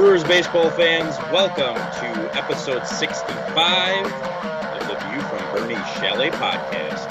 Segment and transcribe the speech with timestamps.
[0.00, 7.09] Brewers baseball fans, welcome to episode 65 of the View from Bernie Chalet podcast.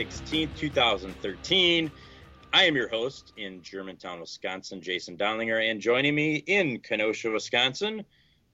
[0.00, 1.90] 16th, 2013.
[2.54, 8.06] I am your host in Germantown, Wisconsin, Jason Donlinger, and joining me in Kenosha, Wisconsin,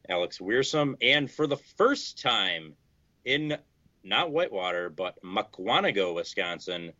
[0.08, 2.72] Alex Wearsome, and for the first time
[3.24, 3.56] in
[4.02, 6.92] not Whitewater, but Mukwonago, Wisconsin,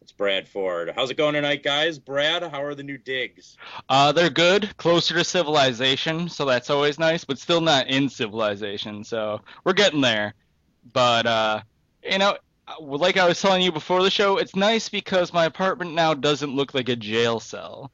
[0.00, 0.92] it's Brad Ford.
[0.94, 1.98] How's it going tonight, guys?
[1.98, 3.56] Brad, how are the new digs?
[3.88, 9.02] Uh, they're good, closer to civilization, so that's always nice, but still not in civilization,
[9.02, 10.34] so we're getting there.
[10.92, 11.60] But uh,
[12.04, 12.36] you know,
[12.78, 16.54] like I was telling you before the show, it's nice because my apartment now doesn't
[16.54, 17.90] look like a jail cell.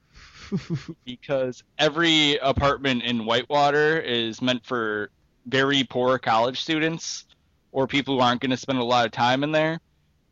[1.05, 5.10] because every apartment in Whitewater is meant for
[5.46, 7.24] very poor college students
[7.72, 9.80] or people who aren't going to spend a lot of time in there.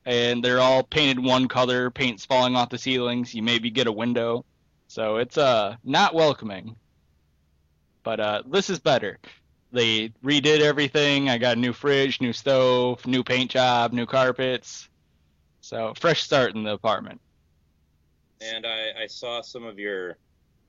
[0.06, 3.34] And they're all painted one color, paint's falling off the ceilings.
[3.34, 4.45] You maybe get a window.
[4.86, 6.77] So it's uh not welcoming.
[8.03, 9.19] But uh this is better
[9.75, 11.28] they redid everything.
[11.28, 14.89] I got a new fridge, new stove, new paint job, new carpets.
[15.61, 17.20] So fresh start in the apartment.
[18.41, 20.17] And I, I saw some of your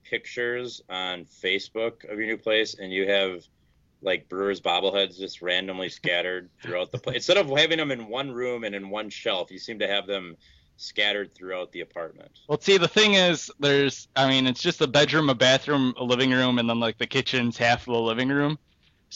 [0.04, 3.44] pictures on Facebook of your new place, and you have
[4.02, 7.16] like Brewers bobbleheads just randomly scattered throughout the place.
[7.16, 10.08] Instead of having them in one room and in one shelf, you seem to have
[10.08, 10.36] them
[10.78, 12.32] scattered throughout the apartment.
[12.48, 16.04] Well, see, the thing is, there's, I mean, it's just a bedroom, a bathroom, a
[16.04, 18.60] living room, and then like the kitchen's half of the living room.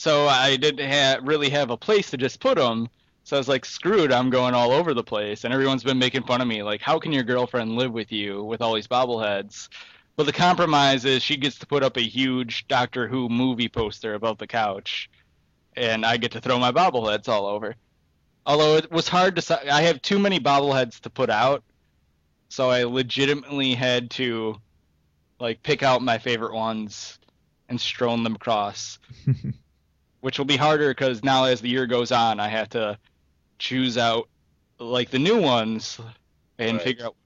[0.00, 2.88] So I didn't ha- really have a place to just put them.
[3.24, 5.44] So I was like, screwed, I'm going all over the place.
[5.44, 8.42] And everyone's been making fun of me, like, how can your girlfriend live with you
[8.42, 9.68] with all these bobbleheads?
[10.16, 14.14] But the compromise is she gets to put up a huge Doctor Who movie poster
[14.14, 15.10] above the couch,
[15.76, 17.74] and I get to throw my bobbleheads all over.
[18.46, 21.62] Although it was hard to, I have too many bobbleheads to put out,
[22.48, 24.56] so I legitimately had to,
[25.38, 27.18] like, pick out my favorite ones
[27.68, 28.98] and strewn them across.
[30.20, 32.98] which will be harder because now as the year goes on, I have to
[33.58, 34.28] choose out
[34.78, 36.00] like the new ones
[36.58, 36.84] and right.
[36.84, 37.16] figure out.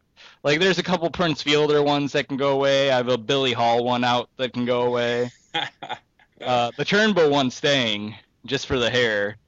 [0.43, 2.91] Like there's a couple Prince Fielder ones that can go away.
[2.91, 5.31] I have a Billy Hall one out that can go away.
[5.55, 9.39] uh, the Turnbow one staying just for the hair.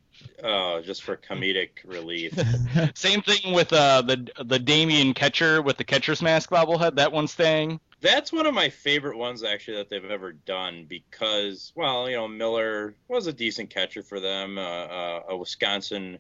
[0.43, 2.39] Oh, just for comedic relief.
[2.95, 6.97] Same thing with uh, the the Damian Catcher with the catcher's mask bobblehead.
[6.97, 7.81] That one's staying.
[8.01, 12.29] That's one of my favorite ones actually that they've ever done because, well, you know,
[12.29, 16.19] Miller was a decent catcher for them, uh, uh, a Wisconsin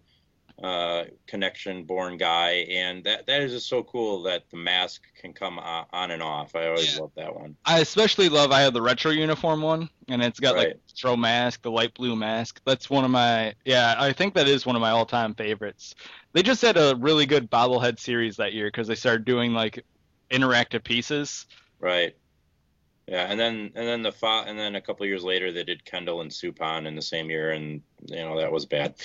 [0.62, 5.34] uh, connection born guy, and that that is just so cool that the mask can
[5.34, 6.56] come on and off.
[6.56, 7.02] I always yeah.
[7.02, 7.56] love that one.
[7.66, 10.68] I especially love I have the retro uniform one, and it's got right.
[10.68, 12.60] like throw mask, the light blue mask.
[12.64, 15.94] That's one of my yeah, I think that is one of my all time favorites.
[16.32, 19.84] They just had a really good bobblehead series that year because they started doing like
[20.30, 21.46] interactive pieces
[21.80, 22.16] Right.
[23.08, 25.84] Yeah, and then and then the fa- and then a couple years later they did
[25.84, 28.94] Kendall and Suppan in the same year, and you know that was bad.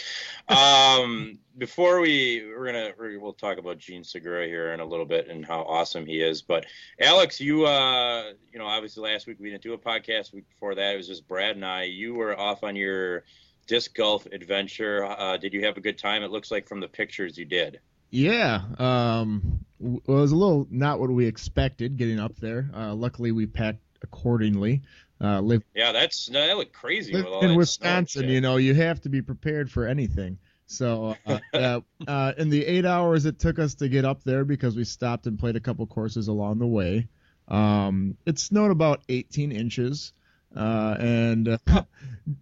[0.50, 5.30] Um, before we we're gonna we'll talk about Jean Segura here in a little bit
[5.30, 6.42] and how awesome he is.
[6.42, 6.66] But
[7.00, 10.34] Alex, you uh you know obviously last week we didn't do a podcast.
[10.34, 11.84] Week before that it was just Brad and I.
[11.84, 13.24] You were off on your
[13.68, 15.06] disc golf adventure.
[15.06, 16.24] Uh, did you have a good time?
[16.24, 17.80] It looks like from the pictures you did.
[18.10, 22.70] Yeah, um, it was a little not what we expected getting up there.
[22.76, 24.82] Uh, luckily, we packed accordingly.
[25.20, 27.14] Uh, live, yeah, that's that looked crazy.
[27.14, 30.40] in Wisconsin, you know, you have to be prepared for anything.
[30.66, 34.76] So, uh, uh, in the eight hours it took us to get up there, because
[34.76, 37.08] we stopped and played a couple courses along the way,
[37.48, 40.14] um, it snowed about 18 inches.
[40.56, 41.58] Uh, and uh,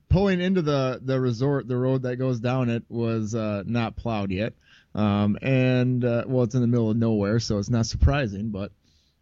[0.09, 4.31] pulling into the, the resort, the road that goes down it was uh, not plowed
[4.31, 4.53] yet.
[4.95, 8.49] Um, and uh, well, it's in the middle of nowhere, so it's not surprising.
[8.49, 8.71] But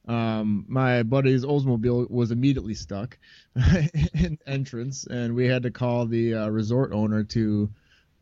[0.07, 3.17] um, my buddy's Oldsmobile was immediately stuck
[4.13, 7.69] in entrance, and we had to call the uh, resort owner to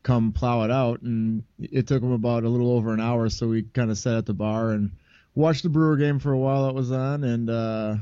[0.03, 1.01] come plow it out.
[1.01, 4.17] And it took him about a little over an hour, so we kind of sat
[4.17, 4.91] at the bar and
[5.35, 7.97] watched the Brewer game for a while that was on, and uh,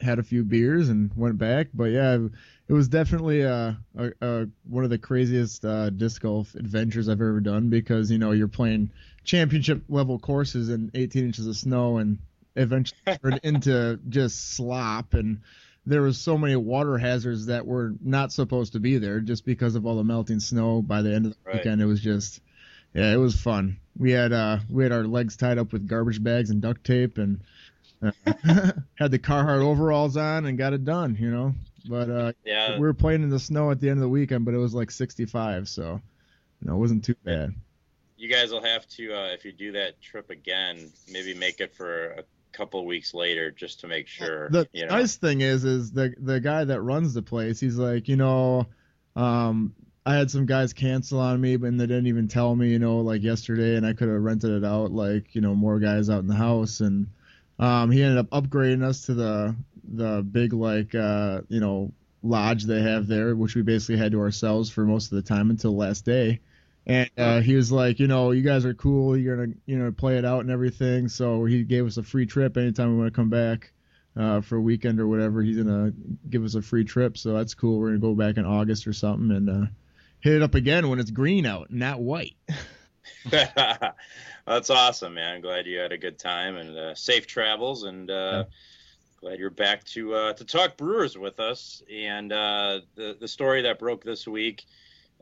[0.00, 1.68] had a few beers and went back.
[1.74, 2.18] But yeah,
[2.70, 7.20] it was definitely a, a, a one of the craziest uh, disc golf adventures I've
[7.20, 8.90] ever done because you know you're playing
[9.24, 12.18] championship level courses in 18 inches of snow and
[12.54, 15.14] eventually turned into just slop.
[15.14, 15.40] And
[15.84, 19.74] there was so many water hazards that were not supposed to be there just because
[19.74, 21.56] of all the melting snow by the end of the right.
[21.56, 21.82] weekend.
[21.82, 22.40] It was just
[22.94, 23.78] yeah it was fun.
[23.98, 27.18] We had uh we had our legs tied up with garbage bags and duct tape
[27.18, 27.40] and
[28.00, 28.12] uh,
[28.94, 31.52] had the Carhartt overalls on and got it done you know
[31.88, 34.44] but uh yeah we were playing in the snow at the end of the weekend
[34.44, 36.00] but it was like 65 so
[36.60, 37.54] you know it wasn't too bad
[38.16, 41.74] you guys will have to uh, if you do that trip again maybe make it
[41.74, 44.48] for a couple weeks later just to make sure.
[44.50, 44.96] The you know.
[44.96, 47.60] nice thing is, is the the guy that runs the place.
[47.60, 48.66] He's like, you know,
[49.16, 49.74] um,
[50.04, 52.98] I had some guys cancel on me, but they didn't even tell me, you know,
[52.98, 56.20] like yesterday, and I could have rented it out, like you know, more guys out
[56.20, 57.06] in the house, and
[57.58, 59.54] um, he ended up upgrading us to the
[59.90, 61.92] the big like uh, you know
[62.22, 65.50] lodge they have there, which we basically had to ourselves for most of the time
[65.50, 66.40] until last day
[66.86, 69.16] and uh, he was like, you know, you guys are cool.
[69.16, 71.08] You're gonna, you know, play it out and everything.
[71.08, 73.72] So he gave us a free trip anytime we want to come back
[74.16, 75.42] uh, for a weekend or whatever.
[75.42, 75.92] He's gonna
[76.28, 77.18] give us a free trip.
[77.18, 77.78] So that's cool.
[77.78, 79.66] We're gonna go back in August or something and uh,
[80.20, 82.34] hit it up again when it's green out, not white.
[83.30, 85.36] that's awesome, man.
[85.36, 88.10] I'm glad you had a good time and uh, safe travels and.
[88.10, 88.54] Uh, yeah
[89.20, 91.82] glad you're back to uh, to talk Brewers with us.
[91.92, 94.64] And uh, the the story that broke this week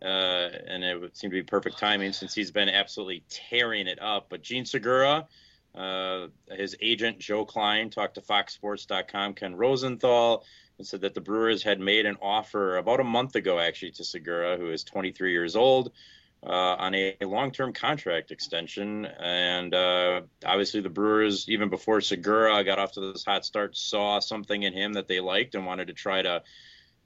[0.03, 4.01] uh, and it would seem to be perfect timing since he's been absolutely tearing it
[4.01, 4.27] up.
[4.29, 5.27] But Jean Segura,
[5.75, 10.45] uh, his agent Joe Klein, talked to FoxSports.com Ken Rosenthal
[10.79, 14.05] and said that the Brewers had made an offer about a month ago, actually, to
[14.05, 15.91] Segura, who is 23 years old.
[16.41, 22.79] Uh, on a, long-term contract extension, and uh, obviously the Brewers, even before Segura got
[22.79, 25.95] off to this hot start, saw something in him that they liked and wanted to
[25.95, 26.43] try to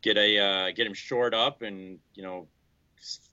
[0.03, 2.47] get a uh, get him shored up and you know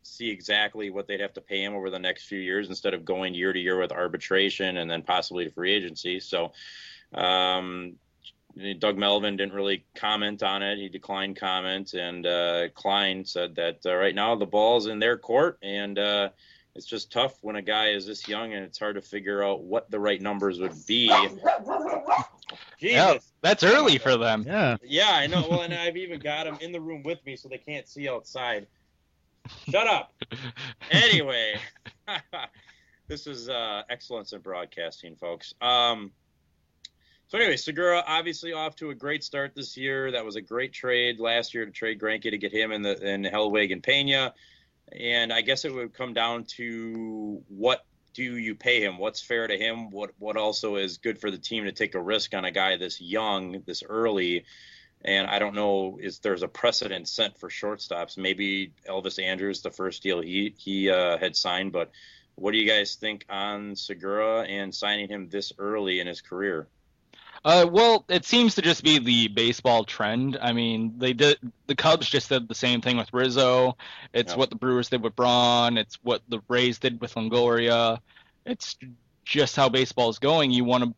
[0.04, 3.06] see exactly what they'd have to pay him over the next few years instead of
[3.06, 6.20] going year to year with arbitration and then possibly free agency.
[6.20, 6.52] So,
[7.14, 7.96] um,
[8.80, 10.78] Doug Melvin didn't really comment on it.
[10.78, 15.18] He declined comment, and uh, Klein said that uh, right now the ball's in their
[15.18, 16.30] court, and uh,
[16.76, 19.64] it's just tough when a guy is this young, and it's hard to figure out
[19.64, 21.12] what the right numbers would be.
[22.80, 24.44] Yeah, that's early for them.
[24.48, 24.78] Yeah.
[24.84, 25.46] Yeah, I know.
[25.50, 28.08] Well, and I've even got them in the room with me, so they can't see
[28.08, 28.68] outside.
[29.70, 30.14] Shut up.
[30.92, 31.56] anyway,
[33.08, 35.54] this is uh, excellence in broadcasting, folks.
[35.62, 36.12] Um,
[37.30, 40.12] so anyway, Segura obviously off to a great start this year.
[40.12, 43.00] That was a great trade last year to trade Greinke to get him in the
[43.08, 44.34] in Hellweg and Pena.
[44.92, 47.86] And I guess it would come down to what
[48.16, 48.98] do you pay him?
[48.98, 49.92] What's fair to him?
[49.92, 52.78] What what also is good for the team to take a risk on a guy
[52.78, 54.46] this young, this early?
[55.06, 58.18] And I don't know is there's a precedent set for shortstops.
[58.18, 61.92] Maybe Elvis Andrus, the first deal he he uh, had signed, but
[62.34, 66.68] what do you guys think on Segura and signing him this early in his career?
[67.44, 70.38] Uh, well, it seems to just be the baseball trend.
[70.42, 71.38] I mean, they did
[71.68, 73.78] the Cubs just did the same thing with Rizzo.
[74.14, 74.38] It's yep.
[74.38, 75.78] what the Brewers did with Braun.
[75.78, 78.00] It's what the Rays did with Longoria.
[78.46, 78.78] It's
[79.24, 80.52] just how baseball is going.
[80.52, 80.94] You want to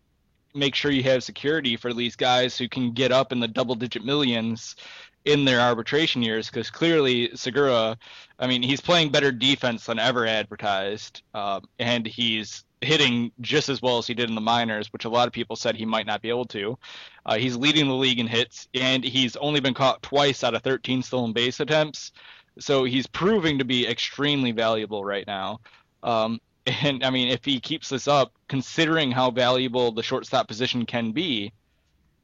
[0.54, 3.76] make sure you have security for these guys who can get up in the double
[3.76, 4.76] digit millions
[5.26, 7.98] in their arbitration years because clearly Segura,
[8.40, 13.82] I mean, he's playing better defense than ever advertised, um, and he's hitting just as
[13.82, 16.08] well as he did in the minors, which a lot of people said he might
[16.08, 16.78] not be able to.
[17.26, 20.64] Uh, he's leading the league in hits, and he's only been caught twice out of
[20.64, 22.12] 13 stolen base attempts.
[22.60, 25.60] So he's proving to be extremely valuable right now.
[26.02, 30.86] Um, and I mean, if he keeps this up, considering how valuable the shortstop position
[30.86, 31.54] can be,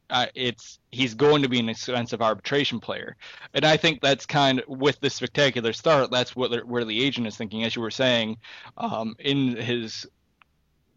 [0.09, 3.15] uh, it's he's going to be an expensive arbitration player.
[3.53, 6.11] And I think that's kind of with this spectacular start.
[6.11, 8.37] That's what where the agent is thinking, as you were saying,
[8.77, 10.07] um, in his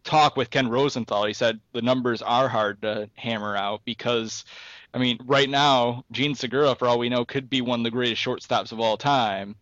[0.03, 4.45] talk with Ken Rosenthal, he said the numbers are hard to hammer out because.
[4.93, 7.91] I mean, right now, Jean Segura, for all we know, could be one of the
[7.91, 9.55] greatest shortstops of all time.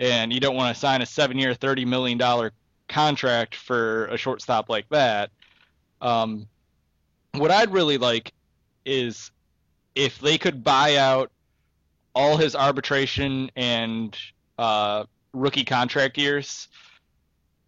[0.00, 2.50] And you don't want to sign a seven-year, thirty million dollar
[2.88, 5.30] contract for a shortstop like that.
[6.00, 6.48] Um,
[7.34, 8.32] what I'd really like
[8.84, 9.30] is
[9.94, 11.30] if they could buy out
[12.14, 14.16] all his arbitration and
[14.58, 16.68] uh, rookie contract years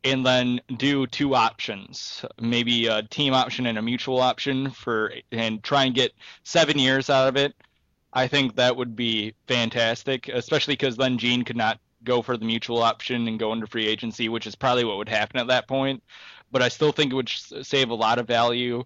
[0.04, 5.62] and then do two options maybe a team option and a mutual option for and
[5.64, 6.12] try and get
[6.44, 7.54] seven years out of it
[8.12, 12.46] i think that would be fantastic especially because then gene could not go for the
[12.46, 15.68] mutual option and go into free agency, which is probably what would happen at that
[15.68, 16.02] point.
[16.50, 18.84] But I still think it would save a lot of value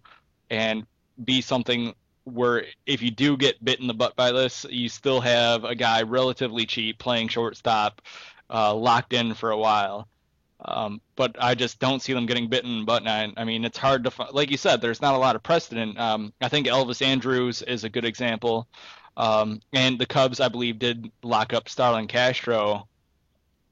[0.48, 0.84] and
[1.22, 5.20] be something where if you do get bit in the butt by this, you still
[5.20, 8.02] have a guy relatively cheap playing shortstop,
[8.48, 10.08] uh, locked in for a while.
[10.62, 12.84] Um, but I just don't see them getting bitten.
[12.84, 14.12] But I, I mean, it's hard to.
[14.32, 15.98] Like you said, there's not a lot of precedent.
[15.98, 18.68] Um, I think Elvis Andrus is a good example.
[19.16, 22.86] Um, and the Cubs, I believe, did lock up Starlin Castro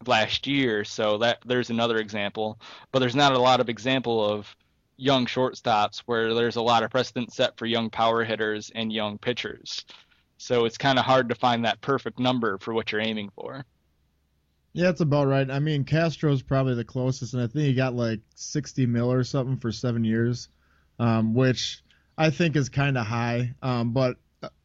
[0.07, 2.59] last year, so that there's another example.
[2.93, 4.55] But there's not a lot of example of
[4.99, 9.17] young shortstops where there's a lot of precedent set for young power hitters and young
[9.17, 9.85] pitchers.
[10.37, 13.65] So it's kind of hard to find that perfect number for what you're aiming for.
[14.73, 15.51] Yeah, it's about right.
[15.51, 19.25] I mean, Castro's probably the closest, and I think he got like 60 mil or
[19.25, 20.49] something for seven years,
[20.99, 21.83] um, which
[22.17, 23.55] I think is kind of high.
[23.63, 24.17] Um, but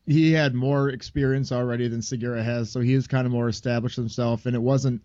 [0.05, 3.95] he had more experience already than Segura has, so he was kind of more established
[3.95, 5.01] himself, and it wasn't,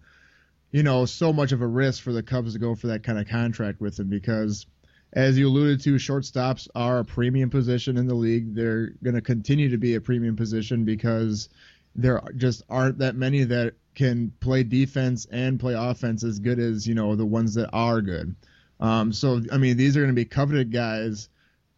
[0.72, 3.18] you know, so much of a risk for the Cubs to go for that kind
[3.18, 4.66] of contract with him because,
[5.12, 8.54] as you alluded to, shortstops are a premium position in the league.
[8.54, 11.48] They're going to continue to be a premium position because
[11.94, 16.86] there just aren't that many that can play defense and play offense as good as
[16.86, 18.34] you know the ones that are good.
[18.80, 21.28] Um, so I mean, these are going to be coveted guys.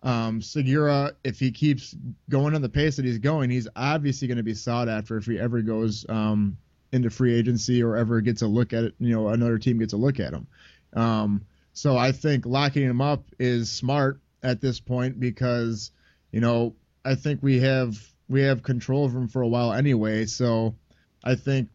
[0.03, 1.95] Um, Segura, if he keeps
[2.29, 5.27] going on the pace that he's going, he's obviously going to be sought after if
[5.27, 6.57] he ever goes um,
[6.93, 8.95] into free agency or ever gets a look at it.
[8.99, 10.47] You know, another team gets a look at him.
[10.95, 15.93] Um, so I think locking him up is smart at this point because
[16.33, 16.75] you know
[17.05, 17.99] I think we have
[18.29, 20.27] we have control of him for a while anyway.
[20.27, 20.77] So
[21.25, 21.69] I think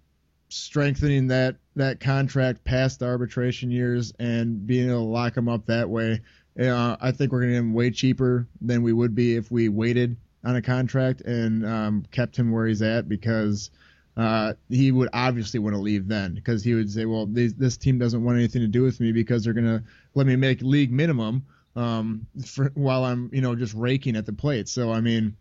[0.50, 5.66] strengthening that that contract past the arbitration years and being able to lock him up
[5.66, 6.22] that way.
[6.58, 9.52] Uh, I think we're going to get him way cheaper than we would be if
[9.52, 13.72] we waited on a contract and um, kept him where he's at because
[14.18, 17.78] uh, he would obviously want to leave then because he would say, well, this, this
[17.78, 20.62] team doesn't want anything to do with me because they're going to let me make
[20.62, 21.46] league minimum
[21.76, 24.70] um, for, while I'm, you know, just raking at the plate.
[24.70, 25.36] So, I mean,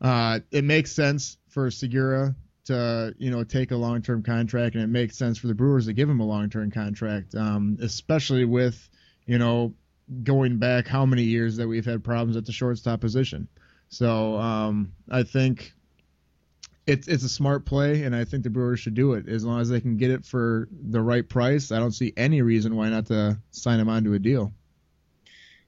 [0.00, 4.84] uh, it makes sense for Segura to you know take a long term contract, and
[4.84, 8.44] it makes sense for the Brewers to give him a long term contract, um, especially
[8.44, 8.88] with
[9.26, 9.74] you know
[10.22, 13.48] going back how many years that we've had problems at the shortstop position.
[13.88, 15.72] So um, I think
[16.86, 19.60] it's it's a smart play, and I think the Brewers should do it as long
[19.60, 21.72] as they can get it for the right price.
[21.72, 24.52] I don't see any reason why not to sign him onto a deal.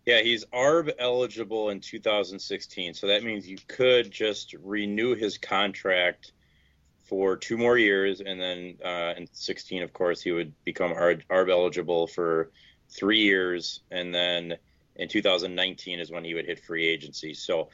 [0.04, 6.32] Yeah, he's ARB eligible in 2016, so that means you could just renew his contract
[7.02, 11.50] for two more years, and then uh, in 16, of course, he would become ARB
[11.50, 12.50] eligible for
[12.88, 14.56] three years, and then
[14.96, 17.34] in 2019 is when he would hit free agency.
[17.34, 17.68] So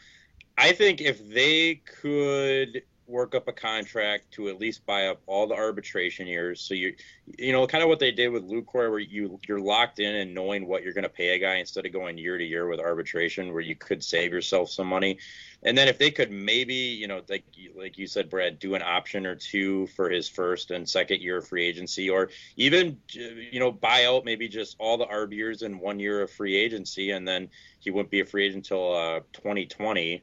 [0.56, 5.46] I think if they could work up a contract to at least buy up all
[5.46, 6.60] the arbitration years.
[6.60, 6.94] So you,
[7.38, 10.34] you know, kind of what they did with Lucroy, where you you're locked in and
[10.34, 12.80] knowing what you're going to pay a guy instead of going year to year with
[12.80, 15.18] arbitration, where you could save yourself some money.
[15.64, 17.44] And then if they could maybe, you know, like
[17.76, 21.38] like you said, Brad, do an option or two for his first and second year
[21.38, 25.62] of free agency, or even you know buy out maybe just all the arb years
[25.62, 27.48] in one year of free agency, and then
[27.80, 30.22] he wouldn't be a free agent until uh, 2020.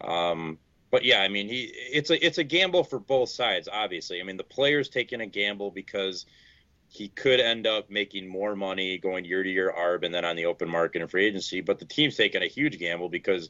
[0.00, 0.58] Um,
[0.90, 3.68] but yeah, I mean, he it's a it's a gamble for both sides.
[3.72, 6.26] Obviously, I mean, the player's taking a gamble because
[6.88, 10.34] he could end up making more money going year to year arb and then on
[10.34, 11.60] the open market and free agency.
[11.60, 13.48] But the team's taking a huge gamble because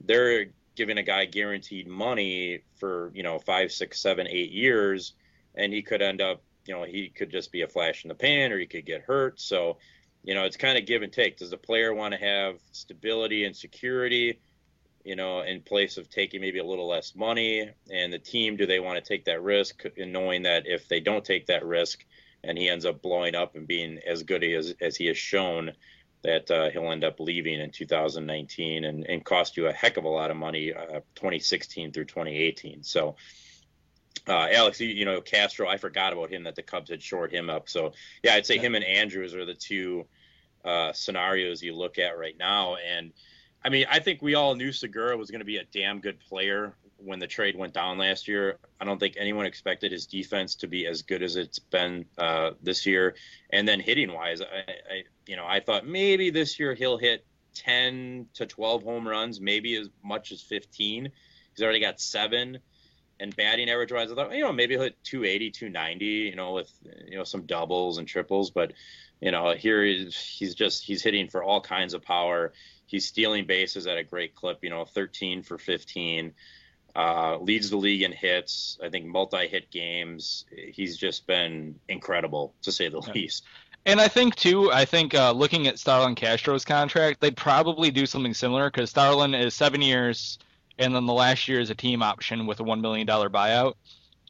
[0.00, 5.12] they're giving a guy guaranteed money for you know five, six, seven, eight years,
[5.54, 8.14] and he could end up you know he could just be a flash in the
[8.14, 9.40] pan or he could get hurt.
[9.40, 9.78] So
[10.24, 11.36] you know it's kind of give and take.
[11.38, 14.40] Does the player want to have stability and security?
[15.04, 17.70] You know, in place of taking maybe a little less money?
[17.90, 21.00] And the team, do they want to take that risk, and knowing that if they
[21.00, 22.04] don't take that risk
[22.42, 25.72] and he ends up blowing up and being as good as, as he has shown,
[26.22, 30.04] that uh, he'll end up leaving in 2019 and, and cost you a heck of
[30.04, 32.82] a lot of money, uh, 2016 through 2018.
[32.82, 33.16] So,
[34.28, 37.32] uh, Alex, you, you, know, Castro, I forgot about him that the Cubs had shored
[37.32, 37.68] him up.
[37.68, 37.92] So,
[38.22, 40.06] yeah, I'd say him and Andrus are the two
[40.64, 42.76] uh, scenarios you look at right now.
[42.76, 43.12] And,
[43.64, 46.18] I mean, I think we all knew Segura was going to be a damn good
[46.20, 48.58] player when the trade went down last year.
[48.80, 52.52] I don't think anyone expected his defense to be as good as it's been uh,
[52.62, 53.14] this year.
[53.50, 57.24] And then hitting wise, I, I, you know, I thought maybe this year he'll hit
[57.54, 61.10] 10 to 12 home runs, maybe as much as 15.
[61.54, 62.58] He's already got seven.
[63.18, 66.54] And batting average wise, I thought, you know, maybe he'll hit 280, 290, you know,
[66.54, 66.72] with,
[67.06, 68.50] you know, some doubles and triples.
[68.50, 68.72] But,
[69.20, 72.54] you know, here he's, he's just, he's hitting for all kinds of power
[72.90, 76.34] He's stealing bases at a great clip, you know, 13 for 15.
[76.96, 78.76] Uh, leads the league in hits.
[78.82, 80.44] I think multi-hit games.
[80.72, 83.12] He's just been incredible to say the yeah.
[83.12, 83.44] least.
[83.86, 88.06] And I think too, I think uh, looking at Starlin Castro's contract, they'd probably do
[88.06, 90.38] something similar because Starlin is seven years
[90.80, 93.74] and then the last year is a team option with a one million dollar buyout.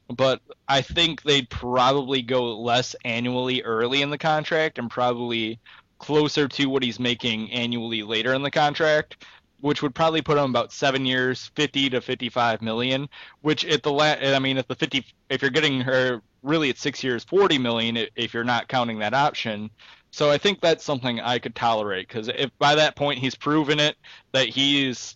[0.07, 5.59] But I think they'd probably go less annually early in the contract and probably
[6.01, 9.23] closer to what he's making annually later in the contract
[9.61, 13.07] which would probably put him about seven years, fifty to fifty-five million.
[13.41, 16.77] Which at the la- I mean, at the fifty, if you're getting her really at
[16.77, 19.69] six years, forty million, if you're not counting that option.
[20.11, 23.79] So I think that's something I could tolerate because if by that point he's proven
[23.79, 23.95] it
[24.33, 25.15] that he's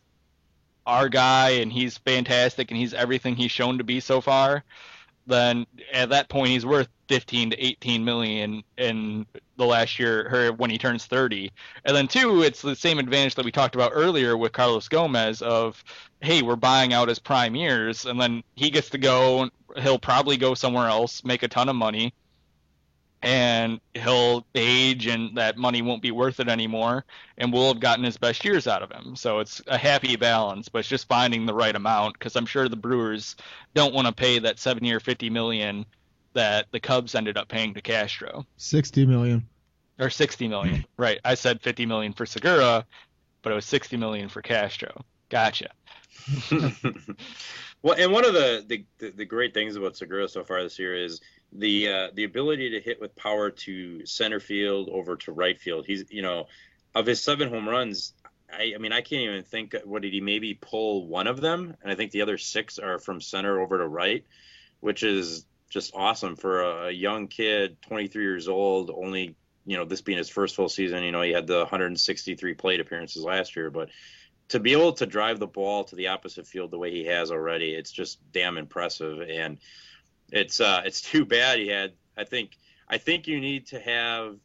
[0.86, 4.63] our guy and he's fantastic and he's everything he's shown to be so far,
[5.27, 9.25] then at that point he's worth 15 to 18 million in
[9.58, 11.51] the last year her when he turns 30
[11.86, 15.41] and then two it's the same advantage that we talked about earlier with carlos gomez
[15.41, 15.84] of
[16.22, 20.38] hey we're buying out his prime years and then he gets to go he'll probably
[20.38, 22.13] go somewhere else make a ton of money
[23.25, 27.03] and he'll age and that money won't be worth it anymore
[27.39, 29.15] and we'll have gotten his best years out of him.
[29.15, 32.70] So it's a happy balance but it's just finding the right amount because i'm sure
[32.70, 33.36] the brewers
[33.74, 35.86] don't want to pay that seven year 50 million
[36.34, 38.46] that the cubs ended up paying to castro.
[38.58, 39.48] 60 million.
[39.98, 40.86] Or 60 million.
[40.98, 41.20] Right.
[41.24, 42.86] I said 50 million for segura
[43.41, 45.03] but it was 60 million for castro.
[45.29, 45.70] Gotcha
[47.81, 50.95] well and one of the, the the great things about segura so far this year
[50.95, 51.22] is
[51.57, 55.86] the uh, the ability to hit with power to center field over to right field.
[55.86, 56.48] He's you know
[56.93, 58.13] of his seven home runs.
[58.51, 59.75] I, I mean, I can't even think.
[59.84, 61.75] What did he maybe pull one of them?
[61.81, 64.24] And I think the other six are from center over to right,
[64.79, 70.01] which is just awesome for a young kid, 23 years old, only you know this
[70.01, 71.03] being his first full season.
[71.03, 73.89] You know, he had the 163 plate appearances last year, but
[74.50, 77.32] to be able to drive the ball to the opposite field the way he has
[77.32, 79.22] already, it's just damn impressive.
[79.22, 79.58] And
[80.32, 81.94] it's uh, it's too bad he had.
[82.18, 82.52] I think
[82.88, 84.38] I think you need to have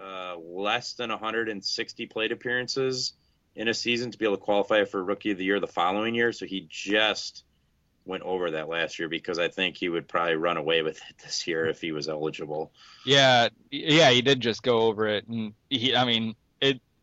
[0.00, 3.14] uh, less than 160 plate appearances
[3.56, 6.14] in a season to be able to qualify for Rookie of the Year the following
[6.14, 6.32] year.
[6.32, 7.44] So he just
[8.04, 11.18] went over that last year because I think he would probably run away with it
[11.24, 12.72] this year if he was eligible.
[13.04, 16.34] Yeah, yeah, he did just go over it, and he, I mean,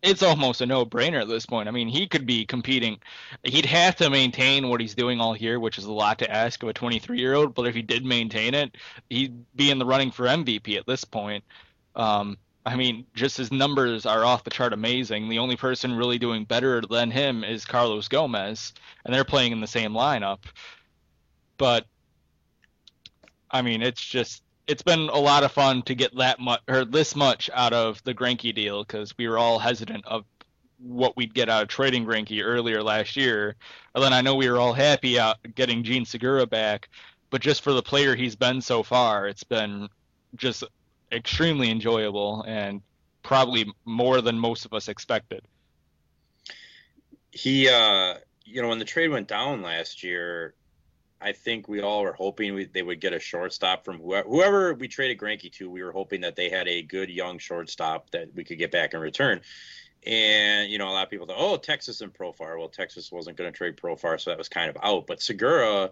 [0.06, 1.68] it's almost a no-brainer at this point.
[1.68, 3.00] I mean, he could be competing.
[3.44, 6.62] He'd have to maintain what he's doing all year, which is a lot to ask
[6.62, 7.56] of a 23-year-old.
[7.56, 8.78] But if he did maintain it,
[9.10, 11.44] he'd be in the running for MVP at this point.
[11.96, 15.28] Um, I mean, just his numbers are off the chart amazing.
[15.28, 19.62] The only person really doing better than him is Carlos Gomez, and they're playing in
[19.62, 20.39] the same lineup.
[21.58, 21.86] But
[23.52, 26.86] I mean, it's just it's been a lot of fun to get that much or
[26.86, 30.25] this much out of the Greinke deal because we were all hesitant of
[30.80, 33.56] what we'd get out of trading Greinke earlier last year.
[33.93, 36.89] And then I know we were all happy out getting Jean Segura back,
[37.30, 39.88] but just for the player he's been so far, it's been
[40.36, 40.63] just
[41.12, 42.82] extremely enjoyable and
[43.23, 45.41] probably more than most of us expected.
[47.32, 50.54] He, uh, you know, when the trade went down last year,
[51.21, 54.73] I think we all were hoping we, they would get a shortstop from whoever, whoever
[54.73, 55.69] we traded Greinke to.
[55.69, 58.93] We were hoping that they had a good young shortstop that we could get back
[58.93, 59.41] in return.
[60.06, 62.58] And you know, a lot of people thought, oh, Texas and Profar.
[62.58, 65.08] Well, Texas wasn't going to trade Profar, so that was kind of out.
[65.08, 65.91] But Segura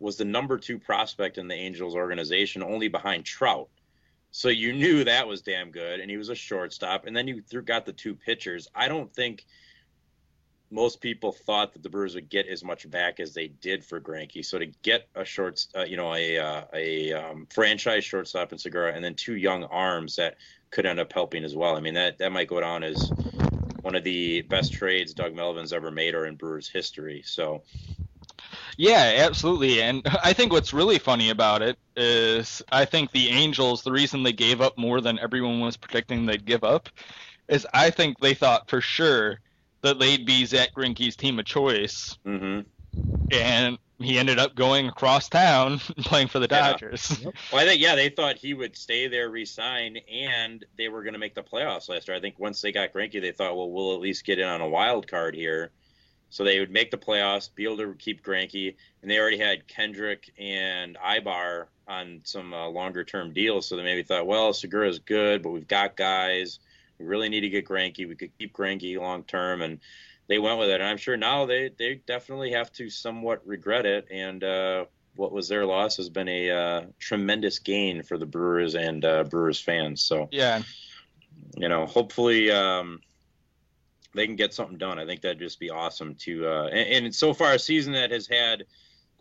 [0.00, 3.68] was the number two prospect in the Angels organization, only behind Trout.
[4.32, 7.06] So you knew that was damn good, and he was a shortstop.
[7.06, 8.66] And then you got the two pitchers.
[8.74, 9.44] I don't think
[10.72, 14.00] most people thought that the Brewers would get as much back as they did for
[14.00, 14.44] Greinke.
[14.44, 18.58] So to get a short, uh, you know, a uh, a um, franchise shortstop in
[18.58, 20.36] Segura, and then two young arms that
[20.70, 21.76] could end up helping as well.
[21.76, 23.12] I mean, that that might go down as
[23.82, 27.22] one of the best trades Doug Melvin's ever made or in Brewers history.
[27.24, 27.62] So.
[28.78, 29.82] Yeah, absolutely.
[29.82, 34.22] And I think what's really funny about it is I think the Angels, the reason
[34.22, 36.88] they gave up more than everyone was predicting they'd give up,
[37.48, 39.40] is I think they thought for sure
[39.82, 42.16] that they'd be Zack Greinke's team of choice.
[42.24, 42.60] Mm-hmm.
[43.32, 47.18] And he ended up going across town playing for the Dodgers.
[47.20, 47.30] Yeah.
[47.52, 51.12] Well, I think yeah, they thought he would stay there, resign, and they were going
[51.12, 52.16] to make the playoffs last year.
[52.16, 54.60] I think once they got Greinke, they thought, well, we'll at least get in on
[54.60, 55.70] a wild card here,
[56.30, 59.66] so they would make the playoffs, be able to keep Greinke, and they already had
[59.66, 64.98] Kendrick and Aybar on some uh, longer term deals, so they maybe thought, well, Segura's
[64.98, 66.58] good, but we've got guys.
[66.98, 68.08] We really need to get Greinke.
[68.08, 69.80] We could keep Greinke long term, and
[70.28, 70.80] they went with it.
[70.80, 74.06] And I'm sure now they they definitely have to somewhat regret it.
[74.10, 74.84] And uh,
[75.16, 79.24] what was their loss has been a uh, tremendous gain for the Brewers and uh,
[79.24, 80.02] Brewers fans.
[80.02, 80.62] So yeah,
[81.56, 82.50] you know, hopefully.
[82.50, 83.00] Um,
[84.14, 84.98] they can get something done.
[84.98, 86.46] I think that'd just be awesome to.
[86.46, 88.64] Uh, and, and so far, a season that has had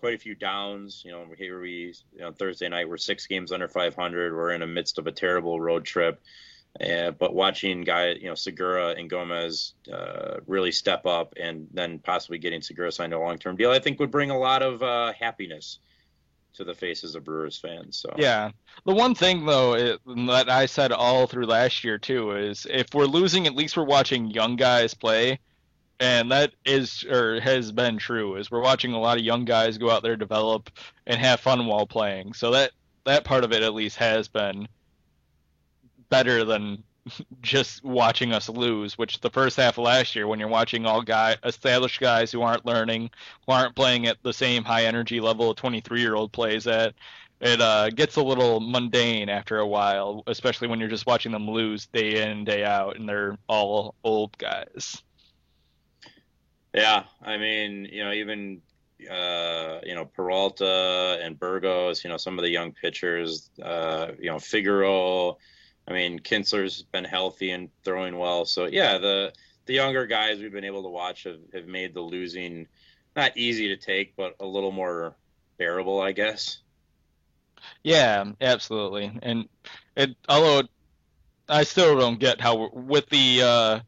[0.02, 1.04] quite a few downs.
[1.06, 4.34] You know, here we you know, Thursday night we're six games under 500.
[4.34, 6.22] We're in the midst of a terrible road trip
[6.80, 12.00] Uh, but watching guy, you know, Segura and Gomez uh, really step up, and then
[12.00, 15.12] possibly getting Segura signed a long-term deal, I think would bring a lot of uh,
[15.20, 15.80] happiness
[16.54, 17.98] to the faces of Brewers fans.
[17.98, 18.52] So yeah,
[18.86, 22.94] the one thing though it, that I said all through last year too is if
[22.94, 25.40] we're losing, at least we're watching young guys play,
[26.00, 28.36] and that is or has been true.
[28.36, 30.70] Is we're watching a lot of young guys go out there, develop,
[31.06, 32.34] and have fun while playing.
[32.34, 32.72] So that
[33.06, 34.68] that part of it at least has been
[36.12, 36.84] better than
[37.42, 41.02] just watching us lose, which the first half of last year, when you're watching all
[41.02, 43.10] guy established guys who aren't learning,
[43.48, 46.94] who aren't playing at the same high energy level a 23 year old plays at,
[47.40, 51.50] it uh, gets a little mundane after a while, especially when you're just watching them
[51.50, 55.02] lose day in day out, and they're all old guys.
[56.74, 58.62] Yeah, I mean, you know, even
[59.10, 64.30] uh, you know Peralta and Burgos, you know, some of the young pitchers, uh, you
[64.30, 65.40] know, Figaro
[65.88, 68.46] I mean, Kintzler's been healthy and throwing well.
[68.46, 69.34] So yeah, the
[69.66, 72.68] the younger guys we've been able to watch have, have made the losing
[73.16, 75.16] not easy to take, but a little more
[75.58, 76.60] bearable, I guess.
[77.84, 79.12] Yeah, absolutely.
[79.22, 79.48] And
[79.96, 80.68] it although
[81.50, 83.80] I still don't get how with the uh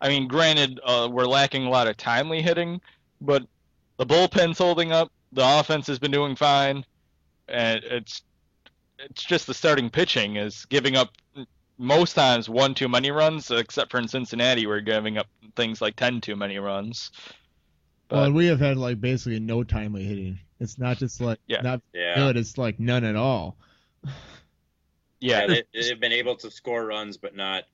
[0.00, 2.80] I mean, granted, uh, we're lacking a lot of timely hitting,
[3.20, 3.46] but
[3.98, 5.12] the bullpen's holding up.
[5.32, 6.86] The offense has been doing fine,
[7.48, 8.22] and it's
[9.04, 11.10] it's just the starting pitching is giving up
[11.78, 15.96] most times one too many runs, except for in Cincinnati, we're giving up things like
[15.96, 17.10] ten too many runs.
[18.08, 20.38] But, well, we have had like basically no timely hitting.
[20.58, 21.62] It's not just like yeah.
[21.62, 22.16] not yeah.
[22.16, 22.36] good.
[22.36, 23.56] It's like none at all.
[25.22, 27.64] Yeah, they, they've been able to score runs, but not.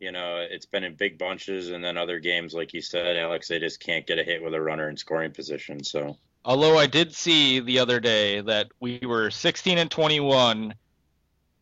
[0.00, 3.46] You know, it's been in big bunches, and then other games, like you said, Alex,
[3.46, 5.84] they just can't get a hit with a runner in scoring position.
[5.84, 10.74] So Although I did see the other day that we were 16 and 21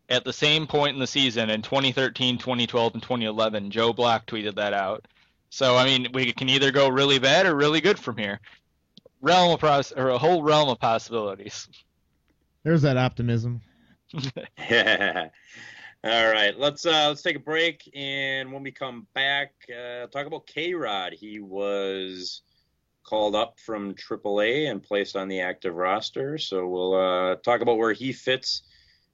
[0.08, 3.70] at the same point in the season in 2013, 2012, and 2011.
[3.70, 5.06] Joe Black tweeted that out.
[5.50, 8.40] So I mean, we can either go really bad or really good from here.
[9.20, 11.68] Realm of pros- or a whole realm of possibilities.
[12.62, 13.60] There's that optimism.
[14.68, 15.28] yeah.
[16.04, 20.26] All right, let's uh, let's take a break, and when we come back, uh, talk
[20.26, 21.12] about K Rod.
[21.12, 22.40] He was
[23.02, 26.38] called up from AAA and placed on the active roster.
[26.38, 28.62] So we'll uh, talk about where he fits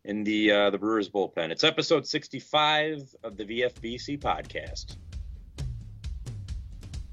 [0.05, 1.51] in the uh, the Brewers bullpen.
[1.51, 4.97] It's episode 65 of the VFBC podcast.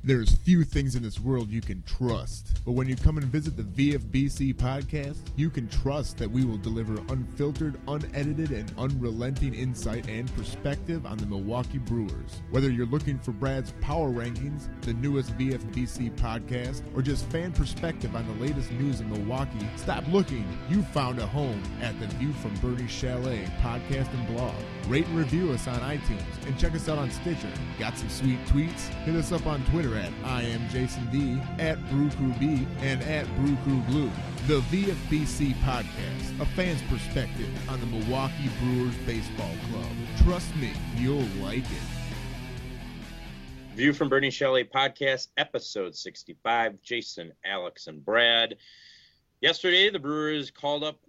[0.06, 3.56] There's few things in this world you can trust, but when you come and visit
[3.56, 10.10] the VFBC podcast, you can trust that we will deliver unfiltered, unedited, and unrelenting insight
[10.10, 12.42] and perspective on the Milwaukee Brewers.
[12.52, 18.14] Whether you're looking for Brad's power rankings, the newest VFBC podcast, or just fan perspective
[18.14, 20.46] on the latest news in Milwaukee, stop looking.
[20.70, 24.54] You found a home at the View from Bernie's Chalet podcast and blog.
[24.90, 27.48] Rate and review us on iTunes and check us out on Stitcher.
[27.80, 28.90] Got some sweet tweets?
[29.06, 33.02] Hit us up on Twitter at I am Jason D, at Brew Crew B, and
[33.04, 34.12] at Brew Crew Blue.
[34.48, 39.92] The VFBC Podcast, a fan's perspective on the Milwaukee Brewers Baseball Club.
[40.24, 42.04] Trust me, you'll like it.
[43.76, 46.82] View from Bernie Chalet podcast, episode 65.
[46.82, 48.58] Jason, Alex, and Brad.
[49.42, 51.00] Yesterday, the Brewers called up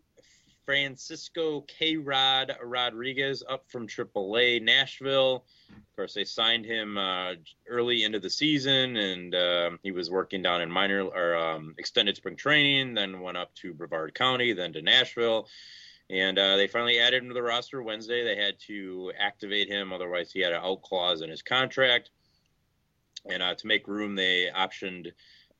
[0.65, 1.97] Francisco K.
[1.97, 5.45] Rod Rodriguez up from AAA Nashville.
[5.71, 7.35] Of course, they signed him uh,
[7.69, 12.17] early into the season, and uh, he was working down in minor or um, extended
[12.17, 12.95] spring training.
[12.95, 15.49] Then went up to Brevard County, then to Nashville,
[16.11, 18.25] and uh, they finally added him to the roster Wednesday.
[18.25, 22.11] They had to activate him, otherwise he had an out clause in his contract.
[23.27, 25.13] And uh, to make room, they optioned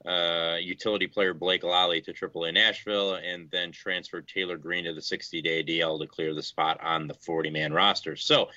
[0.07, 5.01] uh, utility player Blake Lalli to AAA Nashville, and then transferred Taylor Green to the
[5.01, 8.17] 60-day DL to clear the spot on the 40-man roster.
[8.17, 8.51] So,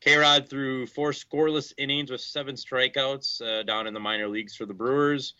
[0.00, 4.66] K-Rod threw four scoreless innings with seven strikeouts uh, down in the minor leagues for
[4.66, 5.34] the Brewers,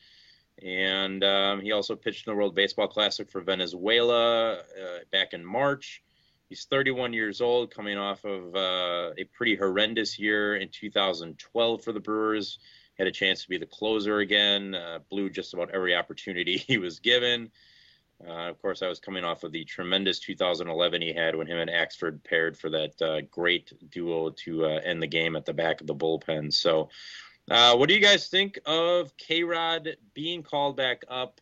[0.63, 5.45] and um, he also pitched in the World Baseball Classic for Venezuela uh, back in
[5.45, 6.03] March.
[6.49, 11.93] He's 31 years old, coming off of uh, a pretty horrendous year in 2012 for
[11.93, 12.59] the Brewers
[13.03, 16.79] had a chance to be the closer again, uh, blew just about every opportunity he
[16.79, 17.51] was given.
[18.25, 21.59] Uh, of course, I was coming off of the tremendous 2011 he had when him
[21.59, 25.53] and Axford paired for that uh, great duo to uh, end the game at the
[25.53, 26.53] back of the bullpen.
[26.53, 26.91] So,
[27.51, 31.41] uh, what do you guys think of K Rod being called back up?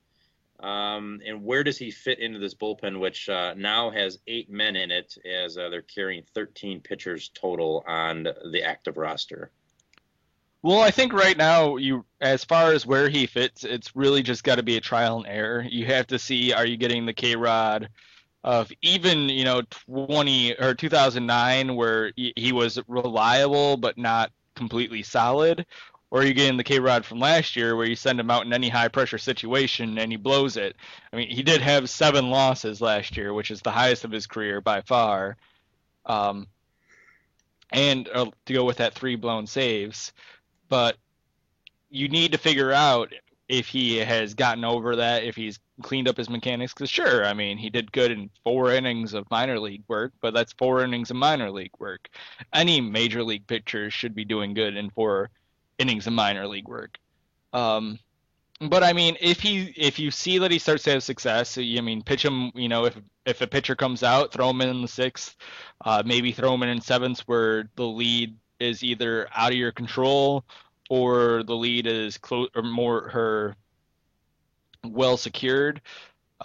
[0.60, 4.76] Um, and where does he fit into this bullpen, which uh, now has eight men
[4.76, 9.50] in it, as uh, they're carrying 13 pitchers total on the active roster?
[10.62, 14.44] Well, I think right now, you as far as where he fits, it's really just
[14.44, 15.64] got to be a trial and error.
[15.68, 17.88] You have to see are you getting the K Rod
[18.44, 25.66] of even you know 20 or 2009 where he was reliable but not completely solid
[26.10, 28.44] or are you getting the K Rod from last year where you send him out
[28.46, 30.74] in any high pressure situation and he blows it.
[31.12, 34.26] I mean, he did have seven losses last year, which is the highest of his
[34.26, 35.36] career by far.
[36.06, 36.48] Um,
[37.72, 40.12] and uh, to go with that three blown saves,
[40.70, 40.96] but
[41.90, 43.12] you need to figure out
[43.48, 46.72] if he has gotten over that, if he's cleaned up his mechanics.
[46.72, 50.32] Because sure, I mean, he did good in four innings of minor league work, but
[50.32, 52.08] that's four innings of minor league work.
[52.54, 55.30] Any major league pitcher should be doing good in four
[55.78, 56.96] innings of minor league work.
[57.52, 57.98] Um,
[58.60, 61.80] but I mean, if he if you see that he starts to have success, I
[61.80, 62.52] mean, pitch him.
[62.54, 65.34] You know, if if a pitcher comes out, throw him in the sixth,
[65.84, 69.72] uh, maybe throw him in in seventh, where the lead is either out of your
[69.72, 70.44] control
[70.88, 73.56] or the lead is close or more her
[74.84, 75.80] well secured.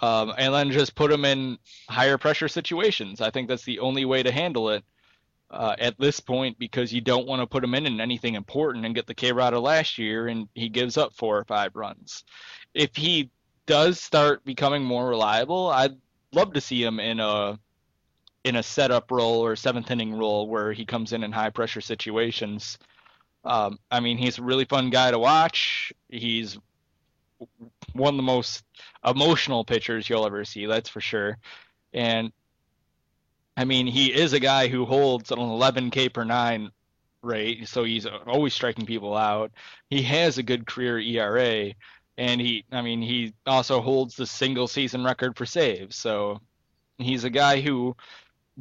[0.02, 3.22] Um, and then just put them in higher pressure situations.
[3.22, 4.84] I think that's the only way to handle it
[5.50, 8.84] uh, at this point because you don't want to put him in in anything important
[8.84, 12.24] and get the K of last year and he gives up four or five runs.
[12.74, 13.30] If he
[13.64, 15.96] does start becoming more reliable, I'd
[16.32, 17.58] love to see him in a
[18.46, 21.80] in a setup role or seventh inning role where he comes in in high pressure
[21.80, 22.78] situations.
[23.44, 25.92] Um, I mean, he's a really fun guy to watch.
[26.08, 26.56] He's
[27.92, 28.62] one of the most
[29.04, 31.38] emotional pitchers you'll ever see, that's for sure.
[31.92, 32.32] And
[33.56, 36.70] I mean, he is a guy who holds an 11 K per nine
[37.22, 39.50] rate, so he's always striking people out.
[39.90, 41.72] He has a good career ERA,
[42.16, 45.96] and he, I mean, he also holds the single season record for saves.
[45.96, 46.40] So
[46.98, 47.96] he's a guy who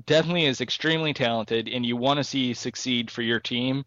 [0.06, 3.86] definitely is extremely talented, and you want to see succeed for your team.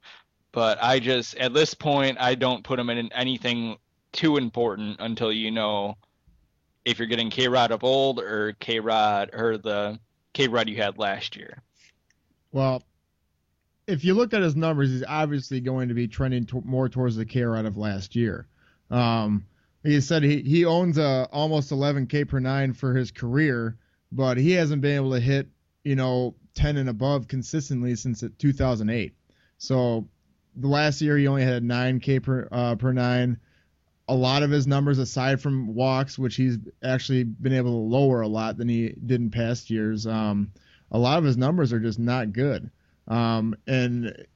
[0.53, 3.77] But I just, at this point, I don't put him in anything
[4.13, 5.97] too important until you know
[6.85, 9.99] if you're getting K Rod of old or K Rod or the
[10.33, 11.63] K Rod you had last year.
[12.51, 12.83] Well,
[13.87, 17.17] if you look at his numbers, he's obviously going to be trending to, more towards
[17.17, 18.47] the K Rod of last year.
[18.91, 19.45] Um,
[19.83, 23.77] he said he, he owns a almost 11K per nine for his career,
[24.11, 25.49] but he hasn't been able to hit,
[25.85, 29.15] you know, 10 and above consistently since 2008.
[29.59, 30.09] So
[30.57, 33.39] the last year he only had 9K per, uh, per nine.
[34.09, 38.23] A lot of his numbers, aside from walks, which he's actually been able to lower
[38.23, 40.51] a lot than he did in past years, um,
[40.91, 42.71] a lot of his numbers are just not good.
[43.07, 44.27] Um, and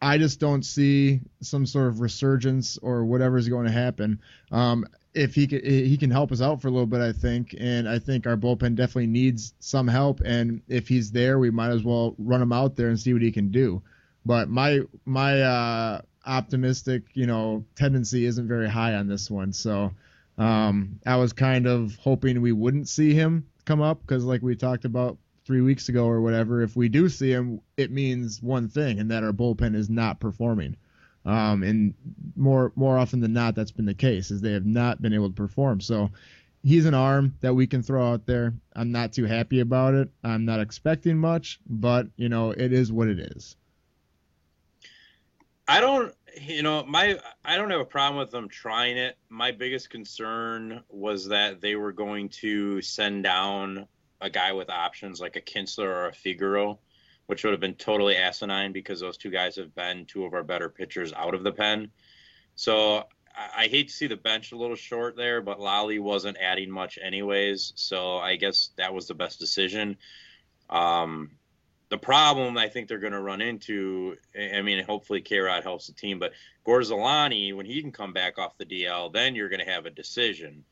[0.00, 4.20] I just don't see some sort of resurgence or whatever is going to happen.
[4.52, 7.54] Um, if he can, he can help us out for a little bit, I think,
[7.58, 10.20] and I think our bullpen definitely needs some help.
[10.24, 13.22] And if he's there, we might as well run him out there and see what
[13.22, 13.82] he can do.
[14.26, 19.52] But my my uh, optimistic, you know, tendency isn't very high on this one.
[19.52, 19.92] So
[20.36, 24.56] um, I was kind of hoping we wouldn't see him come up because, like we
[24.56, 28.68] talked about three weeks ago or whatever, if we do see him, it means one
[28.68, 30.76] thing, and that our bullpen is not performing.
[31.24, 31.94] Um, and
[32.36, 35.28] more more often than not, that's been the case, is they have not been able
[35.28, 35.80] to perform.
[35.80, 36.10] So
[36.62, 38.54] he's an arm that we can throw out there.
[38.74, 40.10] I'm not too happy about it.
[40.22, 43.56] I'm not expecting much, but you know, it is what it is.
[45.66, 49.16] I don't, you know, my I don't have a problem with them trying it.
[49.28, 53.86] My biggest concern was that they were going to send down
[54.20, 56.76] a guy with options like a Kintzler or a Figueroa,
[57.26, 60.42] which would have been totally asinine because those two guys have been two of our
[60.42, 61.90] better pitchers out of the pen.
[62.54, 66.36] So I, I hate to see the bench a little short there, but Lalli wasn't
[66.40, 67.72] adding much anyways.
[67.76, 69.96] So I guess that was the best decision.
[70.70, 71.30] Um,
[71.90, 75.86] the problem I think they're going to run into, I mean, hopefully K Rod helps
[75.86, 76.32] the team, but
[76.66, 79.90] Gorzelanny, when he can come back off the DL, then you're going to have a
[79.90, 80.64] decision.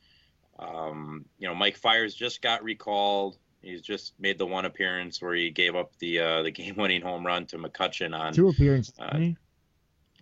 [0.59, 3.37] Um, you know, Mike Fiers just got recalled.
[3.63, 7.01] He's just made the one appearance where he gave up the uh, the game winning
[7.01, 8.93] home run to McCutchen on two appearances.
[8.99, 9.29] Uh,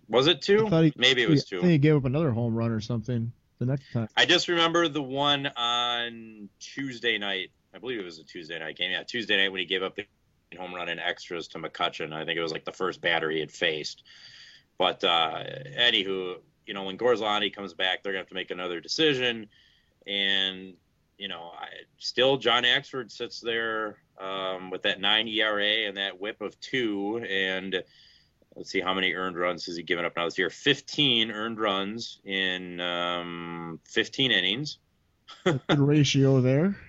[0.08, 0.66] was it two?
[0.66, 1.58] He, Maybe it was two.
[1.58, 4.08] I think he gave up another home run or something the next time.
[4.16, 7.50] I just remember the one on Tuesday night.
[7.74, 8.90] I believe it was a Tuesday night game.
[8.90, 10.06] Yeah, Tuesday night when he gave up the
[10.56, 12.12] home run in extras to McCutchen.
[12.12, 14.02] I think it was like the first batter he had faced.
[14.78, 15.44] But uh,
[15.78, 19.48] anywho, you know, when Gorzelanny comes back, they're gonna have to make another decision.
[20.06, 20.74] And
[21.22, 26.20] you know, I, still John Axford sits there um, with that nine ERA and that
[26.20, 27.24] WHIP of two.
[27.30, 27.80] And
[28.56, 30.50] let's see how many earned runs has he given up now this year?
[30.50, 34.78] 15 earned runs in um, 15 innings.
[35.44, 36.76] Good ratio there.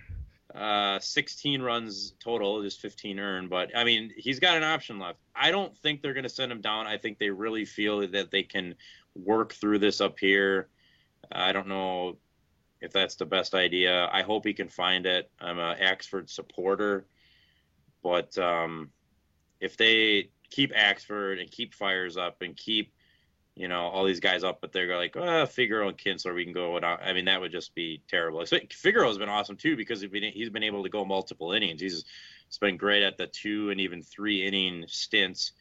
[0.53, 3.49] Uh, 16 runs total, just 15 earned.
[3.49, 5.17] But I mean, he's got an option left.
[5.35, 6.85] I don't think they're going to send him down.
[6.85, 8.75] I think they really feel that they can
[9.15, 10.67] work through this up here.
[11.31, 12.17] I don't know
[12.83, 14.09] if that's the best idea.
[14.11, 15.31] I hope he can find it.
[15.39, 17.05] I'm a Axford supporter,
[18.03, 18.89] but um,
[19.61, 22.93] if they keep Axford and keep Fiers up and keep
[23.55, 26.53] you know all these guys up, but they're like, oh, Figaro and Kintzler, we can
[26.53, 27.01] go without.
[27.01, 28.45] I mean, that would just be terrible.
[28.45, 31.81] So Figaro's been awesome too because he's been, able to go multiple innings.
[31.81, 32.03] He's,
[32.61, 35.53] been great at the two and even three inning stints,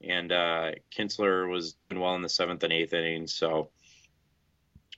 [0.00, 3.34] and uh, Kintzler was doing well in the seventh and eighth innings.
[3.34, 3.68] So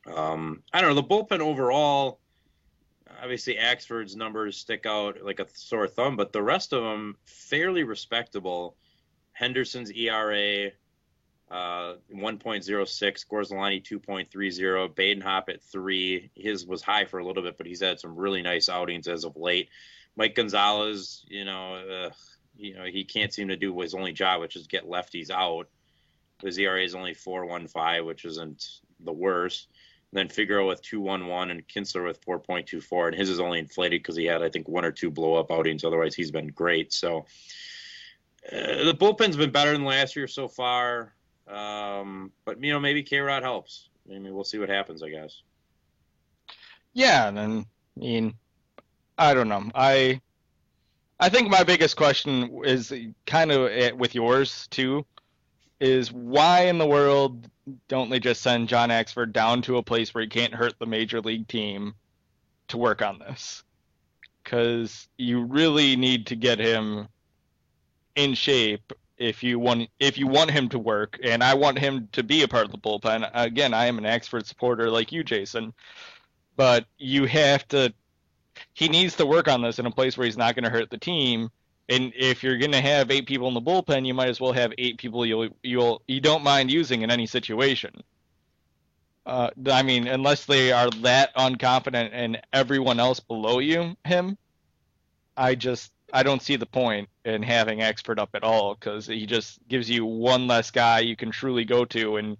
[0.06, 2.20] um, I don't know the bullpen overall.
[3.22, 7.84] Obviously, Axford's numbers stick out like a sore thumb, but the rest of them fairly
[7.84, 8.76] respectable.
[9.32, 10.70] Henderson's ERA
[11.50, 16.30] uh, 1.06, Gorzelanny 2.30, Badenhop at three.
[16.34, 19.24] His was high for a little bit, but he's had some really nice outings as
[19.24, 19.68] of late.
[20.16, 22.10] Mike Gonzalez, you know, uh,
[22.56, 25.68] you know he can't seem to do his only job, which is get lefties out.
[26.42, 29.68] His ERA is only 4.15, which isn't the worst.
[30.12, 34.24] Then Figaro with 2.11 and Kintzler with 4.24, and his is only inflated because he
[34.24, 35.84] had I think one or two blow up outings.
[35.84, 36.92] Otherwise, he's been great.
[36.92, 37.26] So.
[38.50, 41.12] Uh, the bullpen's been better than last year so far.
[41.46, 43.88] Um, but you know, maybe K Rod helps.
[44.08, 45.02] I mean, we'll see what happens.
[45.02, 45.42] I guess.
[46.92, 48.34] Yeah, and then I mean,
[49.18, 49.70] I don't know.
[49.74, 50.20] I
[51.18, 52.92] I think my biggest question is
[53.26, 55.04] kind of with yours too.
[55.80, 57.48] Is why in the world
[57.88, 60.86] don't they just send John Axford down to a place where he can't hurt the
[60.86, 61.94] major league team
[62.68, 63.64] to work on this?
[64.42, 67.08] Because you really need to get him
[68.14, 72.08] in shape if you want if you want him to work, and I want him
[72.12, 73.30] to be a part of the bullpen.
[73.34, 75.74] Again, I am an Axford supporter like you, Jason,
[76.56, 77.92] but you have to.
[78.72, 80.90] He needs to work on this in a place where he's not going to hurt
[80.90, 81.50] the team.
[81.90, 84.52] And if you're going to have eight people in the bullpen, you might as well
[84.52, 88.02] have eight people you'll you'll you don't mind using in any situation.
[89.26, 94.38] Uh, I mean, unless they are that unconfident and everyone else below you him,
[95.36, 99.26] I just I don't see the point in having Axford up at all because he
[99.26, 102.36] just gives you one less guy you can truly go to in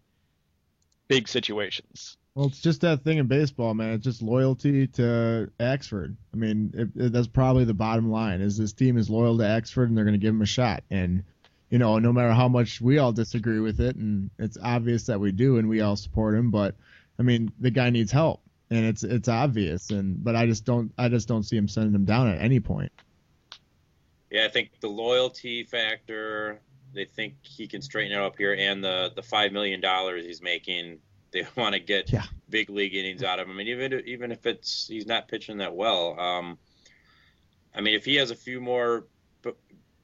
[1.09, 2.17] big situations.
[2.35, 3.95] Well, it's just that thing in baseball, man.
[3.95, 6.17] It's just loyalty to Axford.
[6.33, 8.41] I mean, it, it, that's probably the bottom line.
[8.41, 10.85] Is this team is loyal to Axford and they're going to give him a shot.
[10.91, 11.25] And
[11.71, 15.21] you know, no matter how much we all disagree with it, and it's obvious that
[15.21, 16.75] we do, and we all support him, but
[17.19, 19.91] I mean, the guy needs help, and it's it's obvious.
[19.91, 22.61] And but I just don't I just don't see him sending him down at any
[22.61, 22.93] point.
[24.31, 26.61] Yeah, I think the loyalty factor.
[26.93, 30.43] They think he can straighten it up here, and the the five million dollars he's
[30.43, 30.99] making.
[31.33, 32.25] They want to get yeah.
[32.49, 35.75] big league innings out of him, and even even if it's he's not pitching that
[35.75, 36.19] well.
[36.19, 36.59] Um,
[37.75, 39.07] I mean, if he has a few more
[39.43, 39.53] b-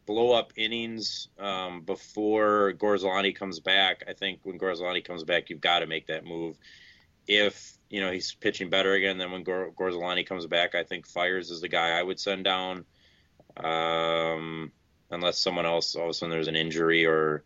[0.06, 5.60] blow up innings um, before Gorzelanny comes back, I think when Gorzelanny comes back, you've
[5.60, 6.56] got to make that move.
[7.26, 11.06] If you know he's pitching better again, then when Gor- Gorzelanny comes back, I think
[11.06, 12.84] Fiers is the guy I would send down
[13.56, 14.70] um,
[15.10, 17.44] unless someone else all of a sudden there's an injury or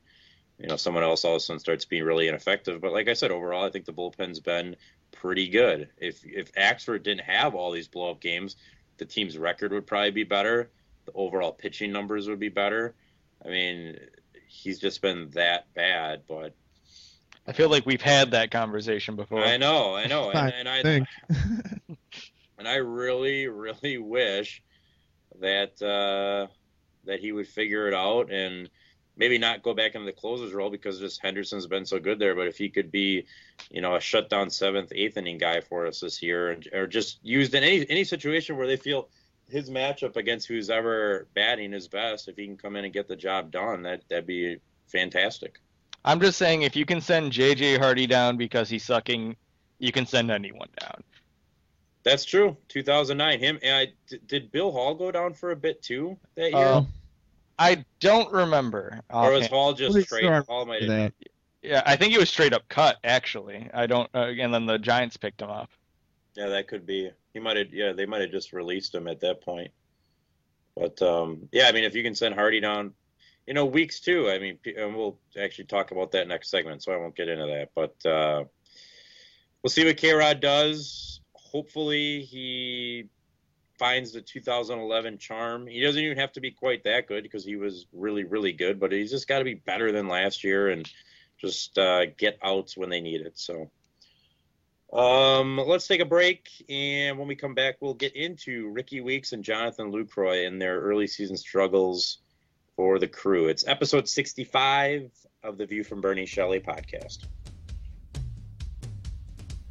[0.61, 2.81] you know someone else all of a sudden starts being really ineffective.
[2.81, 4.77] But like I said, overall, I think the bullpen's been
[5.11, 5.89] pretty good.
[5.97, 8.57] If if Axford didn't have all these blow up games,
[8.99, 10.71] the team's record would probably be better.
[11.07, 12.95] The overall pitching numbers would be better.
[13.45, 13.99] I mean,
[14.47, 16.55] he's just been that bad, but.
[17.47, 19.43] I feel like we've had that conversation before.
[19.43, 21.09] I know, I know, and, and I, think.
[22.59, 24.63] and I really, really wish
[25.41, 26.53] that uh,
[27.07, 28.69] that he would figure it out and
[29.21, 32.35] maybe not go back into the closer's role because just Henderson's been so good there.
[32.35, 33.27] But if he could be,
[33.71, 37.21] you know, a shutdown seventh, eighth inning guy for us this year, and, or just
[37.23, 39.09] used in any any situation where they feel
[39.49, 43.07] his matchup against who's ever batting is best, if he can come in and get
[43.07, 44.57] the job done, that that'd be
[44.87, 45.61] fantastic.
[46.03, 49.37] I'm just saying, if you can send JJ Hardy down because he's sucking,
[49.79, 51.05] you can send anyone down.
[52.05, 52.57] That's true.
[52.69, 53.39] 2009.
[53.39, 56.65] Him and I did Bill Hall go down for a bit too that year.
[56.65, 56.85] Uh,
[57.61, 59.01] I don't remember.
[59.11, 60.23] Or was Hall just straight?
[60.23, 61.13] Sure Hall might have.
[61.63, 62.97] Yeah, I think he was straight up cut.
[63.05, 64.09] Actually, I don't.
[64.15, 65.69] Uh, and then the Giants picked him up.
[66.35, 67.11] Yeah, that could be.
[67.35, 67.73] He might have.
[67.73, 69.71] Yeah, they might have just released him at that point.
[70.75, 72.95] But um, yeah, I mean, if you can send Hardy down,
[73.47, 74.31] you know, weeks too.
[74.31, 77.47] I mean, and we'll actually talk about that next segment, so I won't get into
[77.47, 77.71] that.
[77.75, 78.45] But uh,
[79.63, 81.11] we'll see what K Rod does
[81.51, 83.07] hopefully he
[83.81, 85.67] finds the 2011 charm.
[85.67, 88.79] He doesn't even have to be quite that good because he was really, really good,
[88.79, 90.89] but he's just got to be better than last year and
[91.39, 93.39] just uh, get outs when they need it.
[93.39, 93.71] So
[94.93, 99.33] um, let's take a break, and when we come back, we'll get into Rickie Weeks
[99.33, 102.19] and Jonathan Lucroy and their early season struggles
[102.77, 103.49] for the crew.
[103.49, 105.11] It's episode 65
[105.43, 107.25] of the View from Bernie Chalet podcast.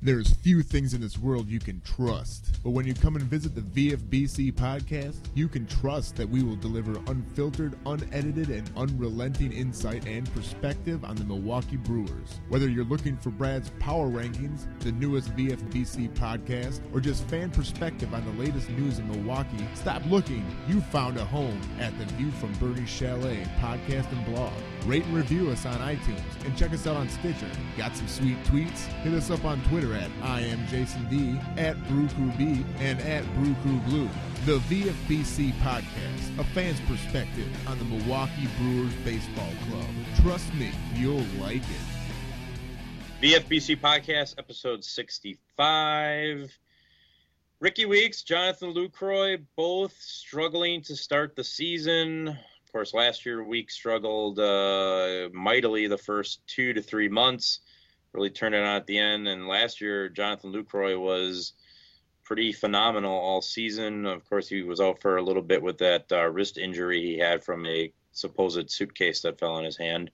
[0.01, 3.53] There's few things in this world you can trust, but when you come and visit
[3.53, 3.59] the
[3.97, 10.33] VFBC podcast, you can trust that we will deliver unfiltered, unedited, and unrelenting insight and
[10.33, 12.39] perspective on the Milwaukee Brewers.
[12.47, 18.13] Whether you're looking for Brad's power rankings, the newest VFBC podcast, or just fan perspective
[18.13, 20.45] on the latest news in Milwaukee, stop looking.
[20.69, 24.53] You found a home at the View from Bernie's Chalet podcast and blog.
[24.85, 27.49] Rate and review us on iTunes and check us out on Stitcher.
[27.77, 28.85] Got some sweet tweets?
[29.03, 34.09] Hit us up on Twitter at I am Jason D, at BrewCrewB, and at BrewCrewBlue.
[34.45, 39.85] The VFBC Podcast, a fan's perspective on the Milwaukee Brewers Baseball Club.
[40.21, 41.99] Trust me, you'll like it.
[43.21, 46.57] VFBC Podcast, episode 65.
[47.59, 52.39] Rickie Weeks, Jonathan Lucroy, both struggling to start the season.
[52.69, 57.61] Of course, last year Weeks struggled uh, mightily the first two to three months,
[58.13, 59.27] really turned it on at the end.
[59.27, 61.53] And last year, Jonathan Lucroy was
[62.23, 64.05] pretty phenomenal all season.
[64.05, 67.17] Of course, he was out for a little bit with that uh, wrist injury he
[67.17, 70.11] had from a supposed suitcase that fell in his hand.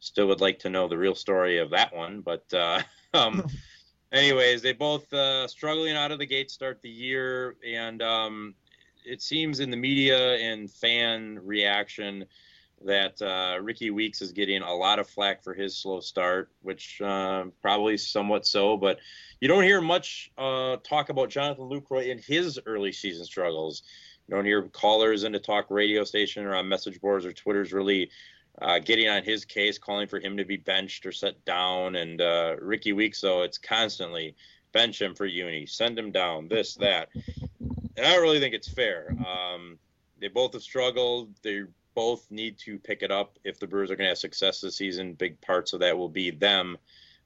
[0.00, 2.82] Still would like to know the real story of that one, but uh,
[3.14, 3.46] um,
[4.12, 8.54] anyways, they both uh, struggling out of the gate start the year, and um,
[9.06, 12.24] it seems in the media and fan reaction
[12.84, 17.00] that uh, Rickie Weeks is getting a lot of flack for his slow start, which
[17.00, 18.98] uh, probably somewhat so, but
[19.40, 23.82] you don't hear much uh, talk about Jonathan Lucroy in his early season struggles.
[24.28, 27.72] You don't hear callers in the talk radio station or on message boards or Twitter's
[27.72, 28.10] really
[28.60, 31.96] uh, getting on his case, calling for him to be benched or set down.
[31.96, 34.34] And uh, Rickie Weeks, though, it's constantly
[34.72, 37.08] bench him for Yuni, send him down, this, that.
[37.96, 39.16] And I don't really think it's fair.
[39.26, 39.78] Um,
[40.20, 41.30] they both have struggled.
[41.42, 41.62] They
[41.94, 44.76] both need to pick it up if the Brewers are going to have success this
[44.76, 45.14] season.
[45.14, 46.76] Big parts of that will be them.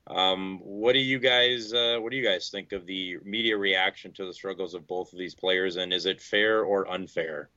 [0.07, 4.13] Um, what do you guys uh, What do you guys think of the media reaction
[4.13, 7.49] to the struggles of both of these players, and is it fair or unfair?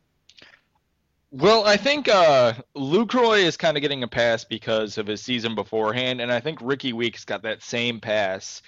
[1.32, 5.55] Well, I think uh, Lucroy is kind of getting a pass because of his season
[5.55, 8.61] beforehand, and I think Rickie Weeks got that same pass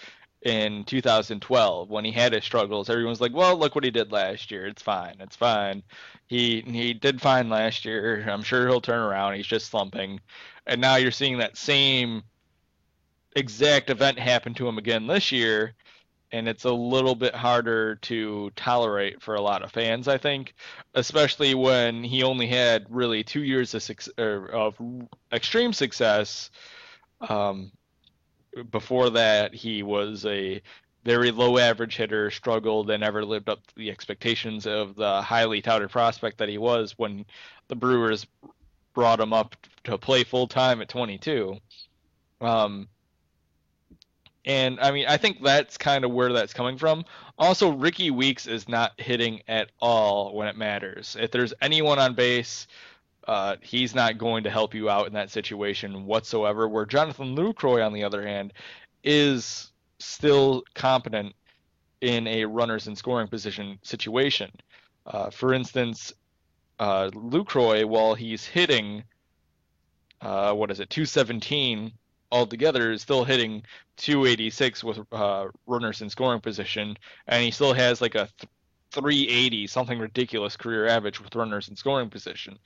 [0.45, 2.89] in 2012 when he had his struggles.
[2.89, 4.67] Everyone's like, "Well, look what he did last year.
[4.67, 5.15] It's fine.
[5.19, 5.83] It's fine.
[6.27, 8.23] He he did fine last year.
[8.29, 9.35] I'm sure he'll turn around.
[9.35, 10.21] He's just slumping."
[10.67, 12.23] And now you're seeing that same
[13.35, 15.75] exact event happen to him again this year,
[16.31, 20.53] and it's a little bit harder to tolerate for a lot of fans, I think,
[20.93, 24.77] especially when he only had really two years of, of
[25.31, 26.51] extreme success.
[27.21, 27.71] Um,
[28.63, 30.61] before that, he was a
[31.03, 35.61] very low average hitter, struggled, and never lived up to the expectations of the highly
[35.61, 37.25] touted prospect that he was when
[37.67, 38.25] the Brewers
[38.93, 41.57] brought him up to play full time at 22.
[42.41, 42.87] Um,
[44.45, 47.05] and I mean, I think that's kind of where that's coming from.
[47.37, 51.17] Also, Rickie Weeks is not hitting at all when it matters.
[51.19, 52.67] If there's anyone on base,
[53.27, 56.67] uh, he's not going to help you out in that situation whatsoever.
[56.67, 58.53] Where Jonathan Lucroy, on the other hand,
[59.03, 61.35] is still competent
[62.01, 64.51] in a runners in scoring position situation.
[65.05, 66.13] Uh, for instance,
[66.79, 69.03] uh, Lucroy, while he's hitting,
[70.21, 71.91] uh, what is it, 217
[72.31, 73.63] altogether is still hitting
[73.97, 76.97] 286 with uh, runners in scoring position,
[77.27, 78.27] and he still has like a
[78.95, 82.57] 380 something ridiculous career average with runners in scoring position.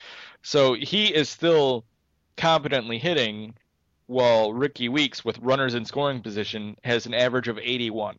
[0.43, 1.83] So he is still
[2.37, 3.53] competently hitting,
[4.07, 8.17] while Rickie Weeks with runners in scoring position has an average of 81.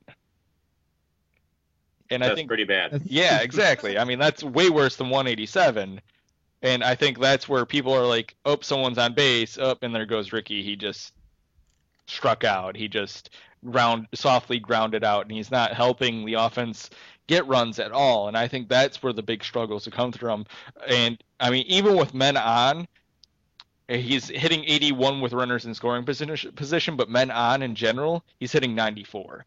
[2.10, 3.02] And that's I think pretty bad.
[3.06, 3.98] Yeah, exactly.
[3.98, 6.00] I mean, that's way worse than 187.
[6.62, 9.56] And I think that's where people are like, "Oh, someone's on base.
[9.56, 10.62] Up, oh, and there goes Rickie.
[10.62, 11.14] He just
[12.06, 12.76] struck out.
[12.76, 13.30] He just
[13.64, 16.90] ground softly grounded out, and he's not helping the offense
[17.30, 18.26] get runs at all.
[18.26, 20.44] And I think that's where the big struggles have come from.
[20.88, 22.88] And I mean, even with men on,
[23.88, 28.74] he's hitting 81 with runners in scoring position, but men on in general, he's hitting
[28.74, 29.46] 94.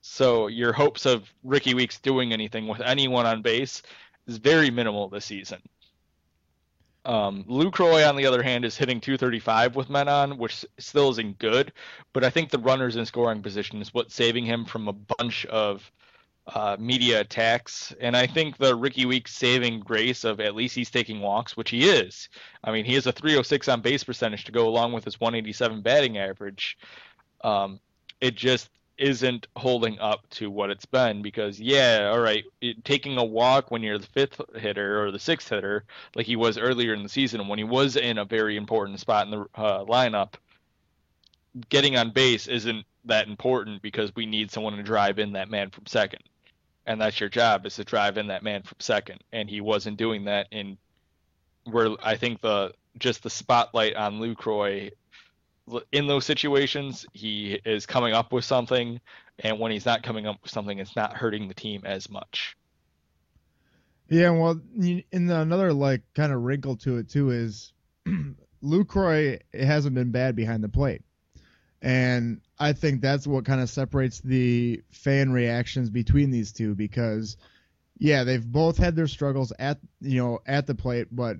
[0.00, 3.82] So your hopes of Rickie Weeks doing anything with anyone on base
[4.26, 5.60] is very minimal this season.
[7.04, 11.38] Um, Lucroy, on the other hand, is hitting 235 with men on, which still isn't
[11.38, 11.72] good.
[12.14, 15.44] But I think the runners in scoring position is what's saving him from a bunch
[15.46, 15.90] of
[16.54, 17.94] uh, media attacks.
[18.00, 21.70] And I think the Rickie Weeks saving grace of at least he's taking walks, which
[21.70, 22.28] he is.
[22.64, 25.82] I mean, he has a 306 on base percentage to go along with his 187
[25.82, 26.78] batting average.
[27.42, 27.80] Um,
[28.20, 33.16] it just isn't holding up to what it's been because yeah all right it, taking
[33.16, 35.84] a walk when you're the fifth hitter or the sixth hitter
[36.16, 39.24] like he was earlier in the season when he was in a very important spot
[39.24, 40.34] in the uh, lineup
[41.68, 45.70] getting on base isn't that important because we need someone to drive in that man
[45.70, 46.22] from second.
[46.88, 49.22] And that's your job is to drive in that man from second.
[49.30, 50.78] And he wasn't doing that in
[51.64, 54.90] where I think the just the spotlight on Lucroy
[55.92, 58.98] in those situations, he is coming up with something,
[59.40, 62.56] and when he's not coming up with something, it's not hurting the team as much.
[64.08, 67.74] Yeah, well, in another like kind of wrinkle to it too is
[68.64, 71.02] Lucroy hasn't been bad behind the plate.
[71.82, 77.36] And I think that's what kind of separates the fan reactions between these two because
[77.98, 81.38] yeah, they've both had their struggles at you know at the plate, but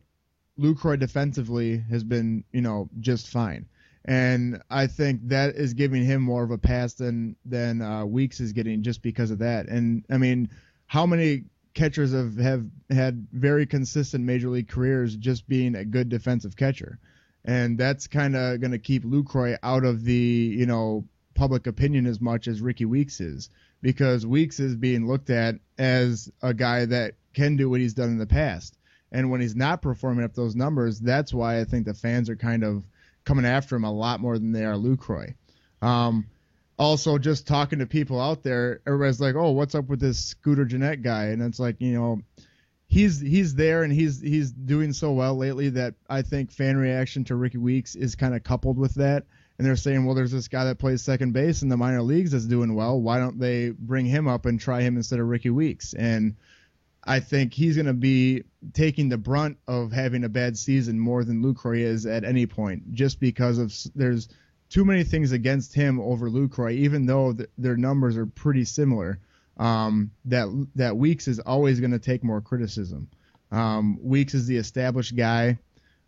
[0.59, 3.67] Lucroy defensively has been you know just fine,
[4.05, 8.41] and I think that is giving him more of a pass than than uh, Weeks
[8.41, 9.69] is getting just because of that.
[9.69, 10.51] And I mean,
[10.87, 11.45] how many
[11.75, 16.99] catchers have have had very consistent major league careers just being a good defensive catcher?
[17.45, 22.07] And that's kind of going to keep Lucroy out of the you know public opinion
[22.07, 23.49] as much as Rickie Weeks is
[23.81, 28.09] because Weeks is being looked at as a guy that can do what he's done
[28.09, 28.77] in the past.
[29.13, 32.37] And when he's not performing up those numbers, that's why I think the fans are
[32.37, 32.85] kind of
[33.25, 35.35] coming after him a lot more than they are Lucroy.
[35.81, 36.27] Um,
[36.79, 40.65] also, just talking to people out there, everybody's like, "Oh, what's up with this Scooter
[40.65, 42.21] Gennett guy?" And it's like, you know,
[42.89, 47.25] he's he's there and he's he's doing so well lately that I think fan reaction
[47.25, 49.25] to Rickie Weeks is kind of coupled with that.
[49.59, 52.31] And they're saying, well, there's this guy that plays second base in the minor leagues
[52.31, 53.01] that's doing well.
[53.01, 55.95] Why don't they bring him up and try him instead of Rickie Weeks?
[55.95, 56.37] And
[57.03, 61.25] I think he's going to be taking the brunt of having a bad season more
[61.25, 64.29] than Lucroy is at any point, just because of there's
[64.69, 69.19] too many things against him over Lucroy, even though th- their numbers are pretty similar
[69.59, 73.09] um, that that Weeks is always going to take more criticism.
[73.51, 75.59] Um, Weeks is the established guy.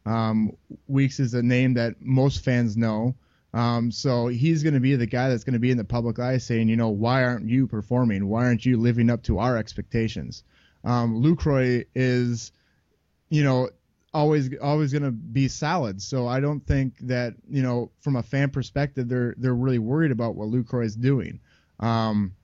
[0.06, 0.56] Um,
[0.88, 3.14] Weeks is a name that most fans know.
[3.52, 6.18] Um, so he's going to be the guy that's going to be in the public
[6.20, 8.28] eye saying, you know, why aren't you performing?
[8.28, 10.44] Why aren't you living up to our expectations?
[10.84, 12.52] Um, Lucroy is,
[13.28, 13.70] you know,
[14.12, 16.00] always always going to be solid.
[16.00, 20.12] So I don't think that you know, from a fan perspective, they're they're really worried
[20.12, 21.40] about what Lucroy is doing.
[21.80, 22.34] Um,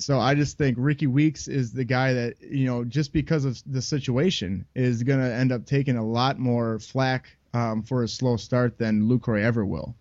[0.00, 3.60] so I just think Rickie Weeks is the guy that you know just because of
[3.66, 8.08] the situation is going to end up taking a lot more flack um, for a
[8.08, 9.94] slow start than Lucroy ever will.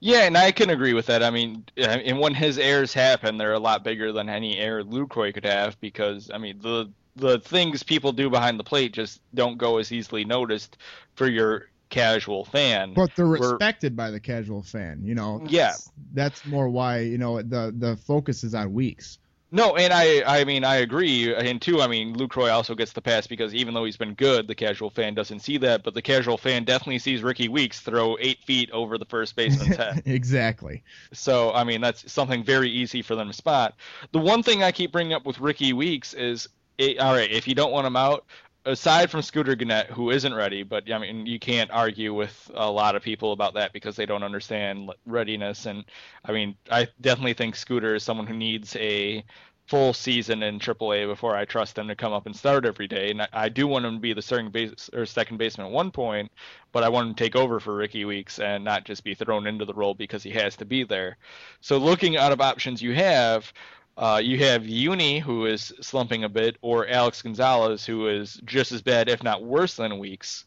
[0.00, 1.22] Yeah, and I can agree with that.
[1.22, 5.32] I mean, and when his errors happen, they're a lot bigger than any error Lucroy
[5.32, 9.56] could have because I mean the the things people do behind the plate just don't
[9.56, 10.76] go as easily noticed
[11.14, 12.94] for your casual fan.
[12.94, 15.00] But they're respected by the casual fan.
[15.04, 15.42] You know.
[15.48, 15.74] Yeah.
[16.12, 19.18] That's more why you know the the focus is on Weeks.
[19.52, 23.00] No, and I I mean I agree, and two I mean Lucroy also gets the
[23.00, 26.02] pass because even though he's been good, the casual fan doesn't see that, but the
[26.02, 30.02] casual fan definitely sees Rickie Weeks throw eight feet over the first baseman's head.
[30.04, 30.82] exactly.
[31.12, 33.76] So I mean that's something very easy for them to spot.
[34.10, 37.48] The one thing I keep bringing up with Rickie Weeks is it, all right, if
[37.48, 38.26] you don't want him out,
[38.66, 42.70] aside from Scooter Gennett, who isn't ready, but I mean, you can't argue with a
[42.70, 45.66] lot of people about that because they don't understand readiness.
[45.66, 45.84] And
[46.24, 49.24] I mean, I definitely think Scooter is someone who needs a
[49.66, 53.10] full season in AAA before I trust them to come up and start every day.
[53.10, 55.72] And I, I do want him to be the starting base or second baseman at
[55.72, 56.30] one point,
[56.72, 59.46] but I want him to take over for Rickie Weeks and not just be thrown
[59.46, 61.18] into the role because he has to be there.
[61.60, 63.52] So looking out of options you have,
[63.96, 68.72] uh, you have Yuni, who is slumping a bit, or Alex Gonzalez, who is just
[68.72, 70.44] as bad, if not worse, than Weeks.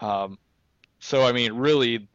[0.00, 0.38] Um,
[0.98, 2.08] so, I mean, really,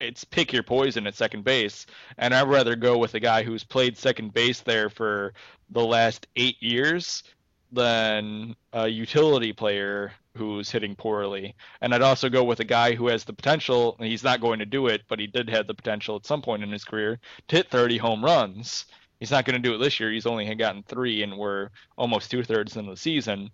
[0.00, 1.86] it's pick your poison at second base.
[2.18, 5.34] And I'd rather go with a guy who's played second base there for
[5.70, 7.24] the last eight years
[7.72, 11.54] than a utility player who's hitting poorly.
[11.80, 14.60] And I'd also go with a guy who has the potential, and he's not going
[14.60, 17.18] to do it, but he did have the potential at some point in his career
[17.48, 18.86] to hit 30 home runs
[19.22, 20.10] He's not going to do it this year.
[20.10, 23.52] He's only gotten three, and we're almost two thirds in the season.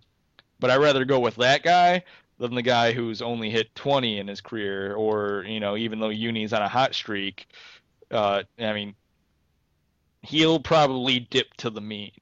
[0.59, 2.05] But I'd rather go with that guy
[2.39, 6.09] than the guy who's only hit 20 in his career, or you know, even though
[6.09, 7.49] Yuni's on a hot streak.
[8.11, 8.95] Uh, I mean,
[10.23, 12.13] he'll probably dip to the mean.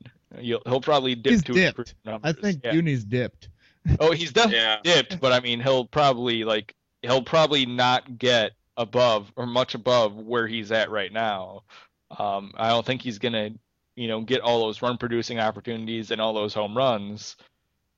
[0.40, 1.94] He'll, he'll probably dip he's to dipped.
[2.05, 2.72] I think yeah.
[2.72, 3.49] Yuni's dipped.
[4.01, 4.80] Oh, he's definitely yeah.
[4.82, 10.16] dipped, but I mean, he'll probably like he'll probably not get above or much above
[10.16, 11.62] where he's at right now.
[12.11, 13.51] Um, I don't think he's gonna,
[13.95, 17.37] you know, get all those run producing opportunities and all those home runs.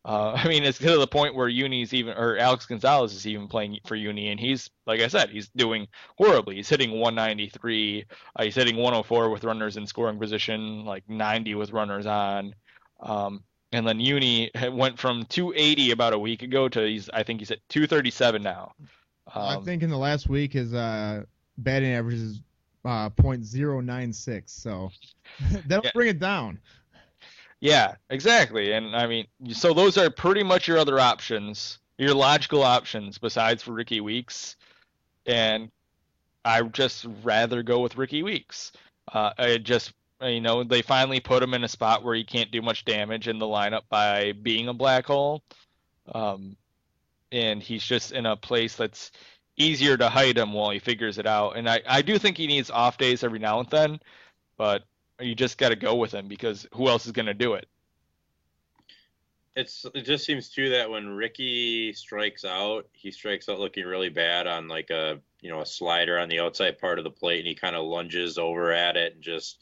[0.05, 3.49] Uh, I mean, it's to the point where Yuni's even, or Alex Gonzalez is even
[3.49, 5.87] playing for Yuni, and he's, like I said, he's doing
[6.17, 6.57] horribly.
[6.57, 8.05] He's hitting 193.
[8.35, 12.55] Uh, he's hitting 104 with runners in scoring position, like 90 with runners on.
[13.01, 13.43] Um,
[13.73, 17.51] and then Yuni went from 280 about a week ago to he's, I think he's
[17.51, 18.73] at 237 now.
[19.35, 21.25] Um, I think in the last week his uh,
[21.59, 22.41] batting average is
[22.85, 24.43] uh, .096.
[24.47, 24.91] So
[25.67, 25.91] that'll Yeah.
[25.95, 26.59] bring it down.
[27.61, 28.73] Yeah, exactly.
[28.73, 33.63] And I mean, so those are pretty much your other options, your logical options besides
[33.63, 34.57] for Rickie Weeks.
[35.27, 35.71] And
[36.45, 38.73] I just rather go with Rickie Weeks.
[39.13, 42.51] Uh, I just, you know, they finally put him in a spot where he can't
[42.51, 45.43] do much damage in the lineup by being a black hole.
[46.15, 46.57] Um,
[47.33, 49.11] and he's just in a place that's
[49.59, 51.57] easier to hide him while he figures it out.
[51.57, 54.01] And I, I do think he needs off days every now and then,
[54.57, 54.85] but
[55.21, 57.67] you just got to go with him because who else is going to do it?
[59.57, 64.09] It's it just seems too that when Rickie strikes out, he strikes out looking really
[64.09, 67.41] bad on like a you know a slider on the outside part of the plate,
[67.41, 69.59] and he kind of lunges over at it and just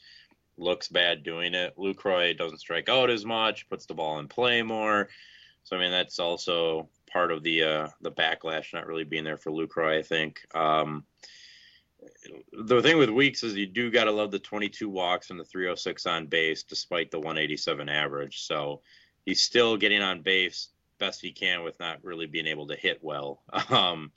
[0.55, 1.75] looks bad doing it.
[1.77, 5.09] Lucroy doesn't strike out as much, puts the ball in play more.
[5.63, 9.37] So I mean that's also part of the uh, the backlash not really being there
[9.37, 9.97] for Lucroy.
[9.97, 10.39] I think.
[10.55, 11.03] Um,
[12.53, 15.43] the thing with Weeks is you do got to love the 22 walks and the
[15.43, 18.41] 306 on base, despite the 187 average.
[18.41, 18.81] So
[19.25, 22.99] he's still getting on base best he can with not really being able to hit
[23.01, 23.41] well.
[23.71, 24.11] Um,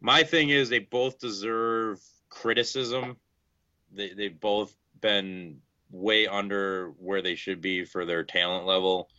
[0.00, 2.00] my thing is they both deserve
[2.30, 3.16] criticism.
[3.92, 5.58] They they've both been
[5.90, 9.10] way under where they should be for their talent level.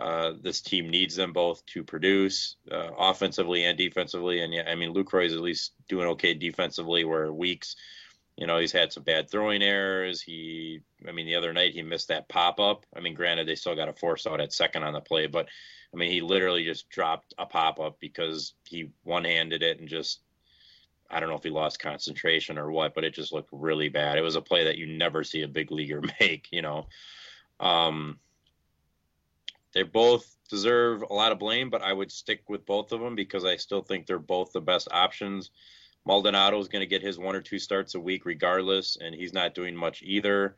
[0.00, 4.40] Uh, this team needs them both to produce uh, offensively and defensively.
[4.40, 7.76] And yeah, I mean, Lucroy is at least doing okay defensively, where Weeks,
[8.36, 10.22] you know, he's had some bad throwing errors.
[10.22, 12.86] He, I mean, the other night he missed that pop up.
[12.96, 15.48] I mean, granted, they still got a force out at second on the play, but
[15.92, 19.88] I mean, he literally just dropped a pop up because he one handed it and
[19.88, 20.20] just,
[21.10, 24.16] I don't know if he lost concentration or what, but it just looked really bad.
[24.16, 26.86] It was a play that you never see a big leaguer make, you know.
[27.58, 28.18] Um,
[29.72, 33.14] they both deserve a lot of blame, but I would stick with both of them
[33.14, 35.50] because I still think they're both the best options.
[36.06, 39.32] Maldonado is going to get his one or two starts a week regardless, and he's
[39.32, 40.56] not doing much either.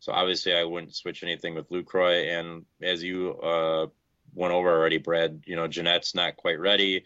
[0.00, 2.38] So obviously, I wouldn't switch anything with Lucroy.
[2.38, 3.86] And as you uh,
[4.34, 7.04] went over already, Brad, you know Gennett's not quite ready.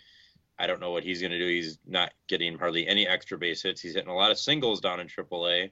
[0.58, 1.46] I don't know what he's going to do.
[1.46, 3.80] He's not getting hardly any extra base hits.
[3.80, 5.70] He's hitting a lot of singles down in AAA.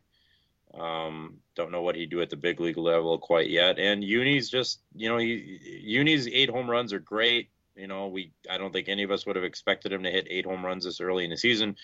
[0.78, 3.78] Um, don't know what he'd do at the big league level quite yet.
[3.78, 7.50] And Yuni's just, you know, he, Yuni's eight home runs are great.
[7.74, 10.26] You know, we I don't think any of us would have expected him to hit
[10.30, 11.76] eight home runs this early in the season.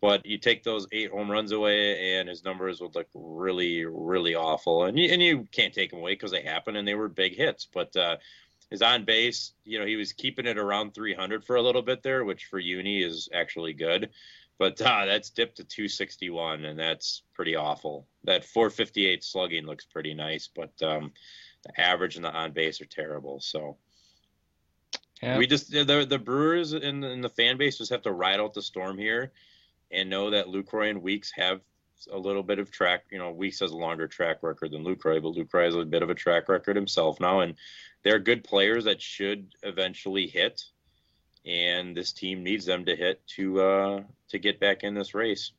[0.00, 4.34] But you take those eight home runs away, and his numbers would look really, really
[4.34, 4.84] awful.
[4.84, 7.36] And you, and you can't take them away because they happen and they were big
[7.36, 7.68] hits.
[7.72, 8.16] But uh,
[8.68, 12.02] his on base, you know, he was keeping it around 300 for a little bit
[12.02, 14.10] there, which for Yuni is actually good.
[14.58, 18.06] But uh, that's dipped to 261, and that's pretty awful.
[18.24, 21.12] That 458 slugging looks pretty nice, but um,
[21.64, 23.40] the average and the on base are terrible.
[23.40, 23.76] So
[25.22, 25.38] Yeah.
[25.38, 28.54] we just the the Brewers and, and the fan base just have to ride out
[28.54, 29.32] the storm here,
[29.90, 31.60] and know that Lucroy and Weeks have
[32.12, 33.04] a little bit of track.
[33.10, 36.02] You know, Weeks has a longer track record than Lucroy, but Lucroy has a bit
[36.02, 37.54] of a track record himself now, and
[38.04, 40.62] they're good players that should eventually hit,
[41.46, 44.02] and this team needs them to hit to uh,
[44.32, 45.52] to get back in this race.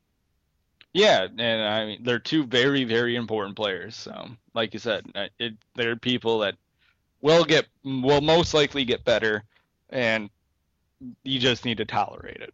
[0.94, 3.96] Yeah, and I mean they're two very very important players.
[3.96, 6.56] So, like you said, uh, it, they're people that
[7.22, 9.44] will get will most likely get better,
[9.90, 10.30] and
[11.24, 12.54] you just need to tolerate it.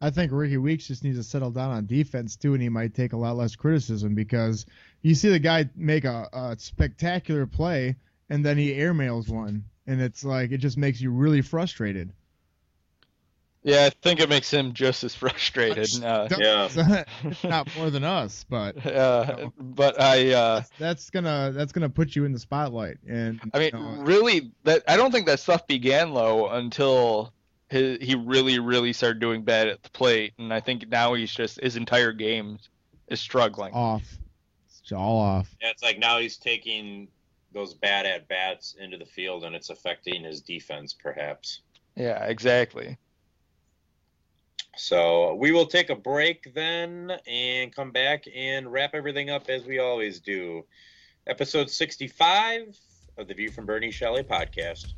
[0.00, 2.94] I think Rickie Weeks just needs to settle down on defense too, and he might
[2.94, 4.66] take a lot less criticism because
[5.02, 7.96] you see the guy make a, a spectacular play
[8.32, 12.14] and then he airmails one, and it's like it just makes you really frustrated.
[13.64, 16.02] Yeah, I think it makes him just as frustrated.
[16.02, 17.04] Uh, Yeah.
[17.44, 22.24] not more than us, but uh, but I uh, that's gonna that's gonna put you
[22.24, 22.98] in the spotlight.
[23.08, 27.32] And I mean, you know, really, that I don't think that stuff began low until
[27.70, 31.32] he, he really, really started doing bad at the plate, and I think now he's
[31.32, 32.58] just his entire game
[33.08, 33.72] is struggling.
[33.72, 34.02] off,
[34.80, 35.54] it's all off.
[35.60, 37.08] Yeah, it's like now he's taking
[37.54, 41.60] those bad at bats into the field, and it's affecting his defense, perhaps.
[41.96, 42.96] Yeah, exactly.
[44.76, 49.64] So we will take a break then and come back and wrap everything up as
[49.64, 50.64] we always do.
[51.26, 52.78] Episode 65
[53.18, 54.94] of the View from Bernie Chalet podcast.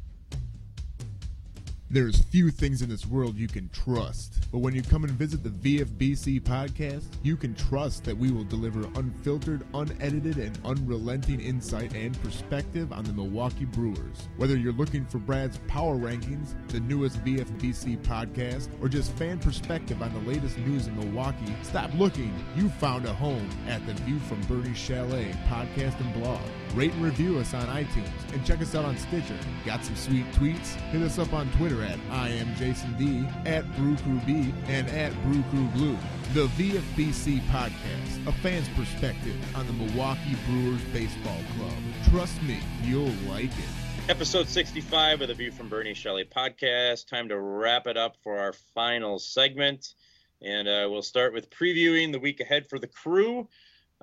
[1.94, 5.44] There's few things in this world you can trust, but when you come and visit
[5.44, 11.94] the VFBC podcast, you can trust that we will deliver unfiltered, unedited, and unrelenting insight
[11.94, 14.28] and perspective on the Milwaukee Brewers.
[14.38, 20.02] Whether you're looking for Brad's power rankings, the newest VFBC podcast, or just fan perspective
[20.02, 22.34] on the latest news in Milwaukee, stop looking.
[22.56, 26.40] You found a home at the View from Bernie Chalet podcast and blog.
[26.74, 29.38] Rate and review us on iTunes and check us out on Stitcher.
[29.64, 30.74] Got some sweet tweets?
[30.90, 34.88] Hit us up on Twitter at I am Jason D, at Brew Crew B, and
[34.88, 35.98] at Brew Crew Blue.
[36.32, 41.72] The VFBC Podcast, a fan's perspective on the Milwaukee Brewers Baseball Club.
[42.10, 44.08] Trust me, you'll like it.
[44.08, 47.08] Episode 65 of the View from Bernie Chalet podcast.
[47.08, 49.94] Time to wrap it up for our final segment.
[50.42, 53.48] And uh, we'll start with previewing the week ahead for the crew.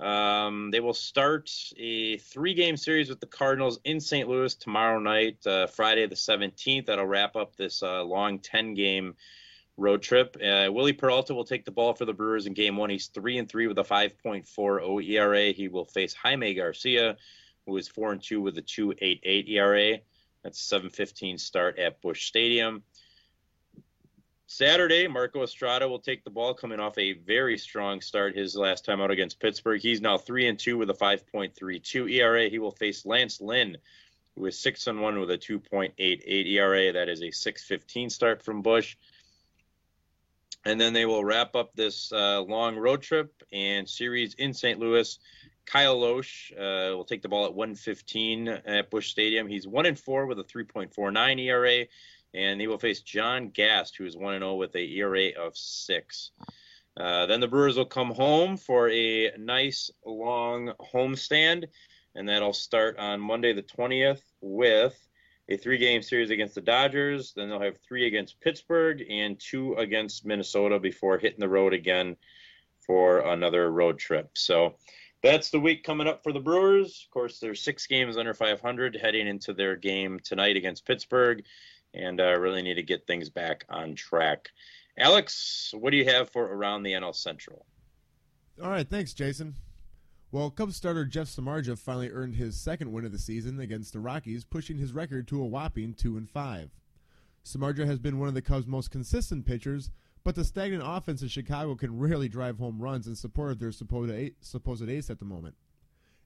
[0.01, 4.27] Um, they will start a three game series with the Cardinals in St.
[4.27, 6.87] Louis tomorrow night, uh, Friday the 17th.
[6.87, 9.15] That'll wrap up this uh, long 10 game
[9.77, 10.35] road trip.
[10.37, 12.89] Uh, Wily Peralta will take the ball for the Brewers in game one.
[12.89, 15.51] He's 3 and 3 with a 5.40 ERA.
[15.51, 17.17] He will face Jaime Garcia,
[17.67, 19.99] who is 4 and 2 with a 2.88 ERA.
[20.43, 22.83] That's a 7:15 start at Busch Stadium.
[24.53, 28.83] Saturday, Marco Estrada will take the ball, coming off a very strong start his last
[28.83, 29.79] time out against Pittsburgh.
[29.81, 32.49] He's now three and two with a 5.32 ERA.
[32.49, 33.77] He will face Lance Lynn,
[34.35, 36.91] who is six and one with a 2.88 ERA.
[36.91, 38.97] That is a 6:15 start from Busch.
[40.65, 44.77] And then they will wrap up this uh, long road trip and series in St.
[44.77, 45.17] Louis.
[45.65, 49.47] Kyle Lohse uh, will take the ball at 1:15 at Busch Stadium.
[49.47, 51.85] He's one and four with a 3.49 ERA
[52.33, 56.31] and he will face John Gast, who is 1 0 with a ERA of 6.
[56.97, 61.65] Uh, then the Brewers will come home for a nice long homestand,
[62.15, 64.97] and that'll start on Monday the 20th with
[65.49, 67.33] a three game series against the Dodgers.
[67.33, 72.17] Then they'll have three against Pittsburgh and two against Minnesota before hitting the road again
[72.79, 74.29] for another road trip.
[74.33, 74.75] So
[75.23, 77.05] that's the week coming up for the Brewers.
[77.05, 81.43] Of course, there's six games under 500 heading into their game tonight against Pittsburgh
[81.93, 84.49] and uh, really need to get things back on track.
[84.97, 87.65] Alex, what do you have for around the NL Central?
[88.61, 89.55] All right, thanks, Jason.
[90.31, 93.99] Well, Cubs starter Jeff Samardzija finally earned his second win of the season against the
[93.99, 96.71] Rockies, pushing his record to a whopping two and five.
[97.43, 99.89] Samardzija has been one of the Cubs' most consistent pitchers,
[100.23, 103.71] but the stagnant offense in Chicago can rarely drive home runs in support of their
[103.71, 105.55] supposed supposed ace at the moment.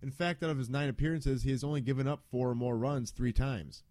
[0.04, 2.78] In fact, out of his nine appearances, he has only given up four or more
[2.78, 3.84] runs three times.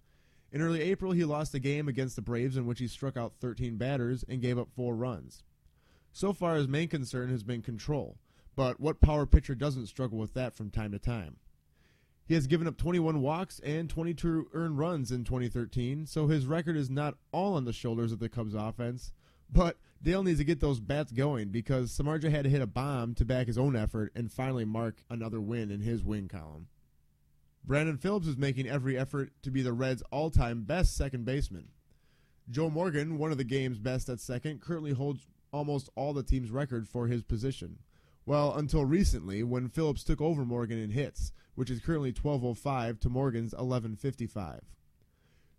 [0.55, 3.32] In early April, he lost a game against the Braves in which he struck out
[3.40, 5.42] 13 batters and gave up four runs.
[6.12, 8.18] So far, his main concern has been control,
[8.55, 11.38] but what power pitcher doesn't struggle with that from time to time?
[12.24, 16.76] He has given up 21 walks and 22 earned runs in 2013, so his record
[16.76, 19.11] is not all on the shoulders of the Cubs offense.
[19.50, 23.14] But Dale needs to get those bats going because Samardzija had to hit a bomb
[23.16, 26.68] to back his own effort and finally mark another win in his win column.
[27.67, 31.69] Brandon Phillips is making every effort to be the Reds' all time best second baseman.
[32.51, 36.51] Joe Morgan, one of the game's best at second, currently holds almost all the team's
[36.51, 37.79] record for his position.
[38.27, 43.09] Well, until recently, when Phillips took over Morgan in hits, which is currently 1205 to
[43.09, 44.61] Morgan's 1155.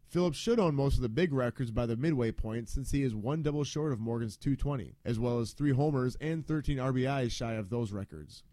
[0.07, 3.15] Phillips should own most of the big records by the midway point since he is
[3.15, 7.53] one double short of Morgan's 220, as well as three homers and 13 RBIs shy
[7.53, 8.43] of those records.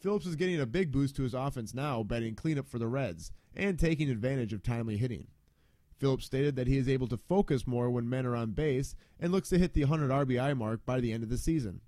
[0.00, 3.32] Phillips is getting a big boost to his offense now, batting cleanup for the Reds
[3.54, 5.28] and taking advantage of timely hitting.
[5.98, 9.32] Phillips stated that he is able to focus more when men are on base and
[9.32, 11.80] looks to hit the 100 RBI mark by the end of the season.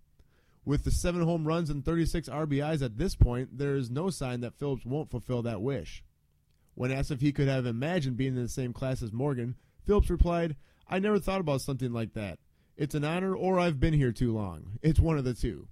[0.64, 4.40] With the 7 home runs and 36 RBIs at this point, there is no sign
[4.40, 6.02] that Phillips won't fulfill that wish.
[6.74, 10.11] When asked if he could have imagined being in the same class as Morgan, Phillips
[10.11, 10.56] replied,
[10.86, 12.38] I never thought about something like that.
[12.76, 14.78] It's an honor or I've been here too long.
[14.82, 15.68] It's one of the two.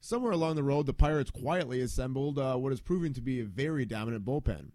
[0.00, 3.44] Somewhere along the road, the Pirates quietly assembled uh, what is proving to be a
[3.44, 4.70] very dominant bullpen.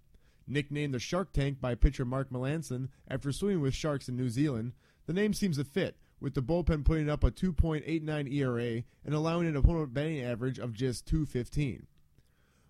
[0.46, 4.74] Nicknamed the Shark Tank by pitcher Mark Melancon after swimming with sharks in New Zealand,
[5.06, 9.48] the name seems to fit, with the bullpen putting up a 2.89 ERA and allowing
[9.48, 11.88] an opponent batting average of just 215.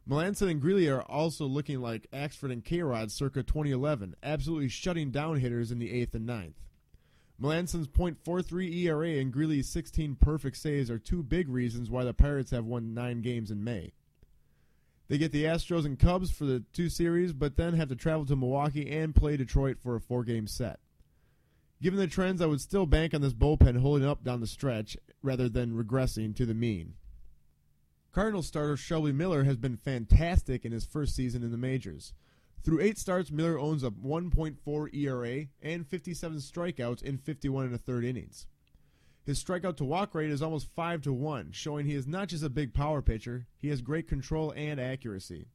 [0.07, 5.39] Melancon and Grilli are also looking like Axford and K-Rod circa 2011, absolutely shutting down
[5.39, 6.53] hitters in the 8th and 9th.
[7.39, 12.51] Melancon's .43 ERA and Grilli's 16 perfect saves are two big reasons why the Pirates
[12.51, 13.93] have won nine games in May.
[15.09, 18.25] They get the Astros and Cubs for the two series, but then have to travel
[18.25, 20.79] to Milwaukee and play Detroit for a four-game set.
[21.81, 24.95] Given the trends, I would still bank on this bullpen holding up down the stretch
[25.21, 26.93] rather than regressing to the mean.
[28.13, 32.13] Cardinals starter Shelby Miller has been fantastic in his first season in the majors.
[32.63, 37.77] Through eight starts, Miller owns a 1.4 ERA and 57 strikeouts in 51 and a
[37.77, 38.47] third innings.
[39.25, 42.43] His strikeout to walk rate is almost 5 to 1, showing he is not just
[42.43, 45.47] a big power pitcher, he has great control and accuracy.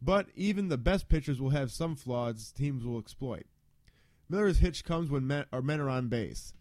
[0.00, 3.46] But even the best pitchers will have some flaws teams will exploit.
[4.28, 6.52] Miller's hitch comes when men men are on base.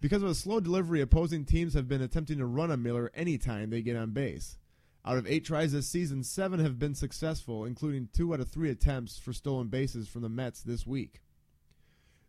[0.00, 3.70] Because of a slow delivery, opposing teams have been attempting to run on Miller anytime
[3.70, 4.58] they get on base.
[5.06, 8.70] Out of eight tries this season, seven have been successful, including two out of three
[8.70, 11.22] attempts for stolen bases from the Mets this week.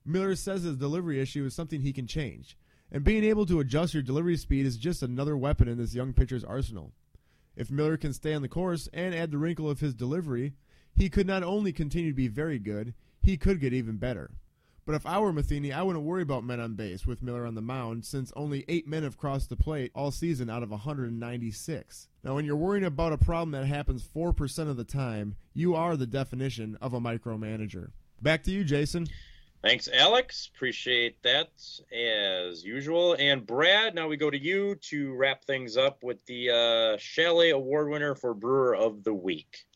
[0.05, 2.55] Miller says his delivery issue is something he can change,
[2.91, 6.13] and being able to adjust your delivery speed is just another weapon in this young
[6.13, 6.93] pitcher's arsenal.
[7.55, 10.53] If Miller can stay on the course and add the wrinkle of his delivery,
[10.95, 14.29] he could not only continue to be very good, he could get even better.
[14.87, 17.55] But if I were Matheny, I wouldn't worry about men on base with Miller on
[17.55, 22.07] the mound, since only eight men have crossed the plate all season out of 196.
[22.23, 25.97] Now, when you're worrying about a problem that happens 4% of the time, you are
[25.97, 27.91] the definition of a micromanager.
[28.21, 29.07] Back to you, Jason.
[29.61, 30.49] Thanks, Alex.
[30.55, 31.49] Appreciate that
[31.91, 33.17] as usual.
[33.19, 37.49] And Brad, now we go to you to wrap things up with the uh, Chalet
[37.49, 39.66] Award winner for Brewer of the Week.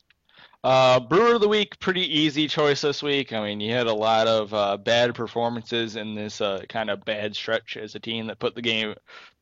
[0.64, 3.34] Uh, Brewer of the Week, pretty easy choice this week.
[3.34, 7.03] I mean, you had a lot of uh, bad performances in this uh, kind of
[7.03, 8.93] bad stretch as a team that put the game,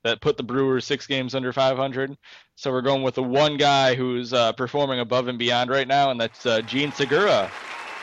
[0.05, 2.17] that put the Brewers six games under 500.
[2.55, 6.09] So we're going with the one guy who's uh, performing above and beyond right now,
[6.09, 7.51] and that's uh, Jean Segura,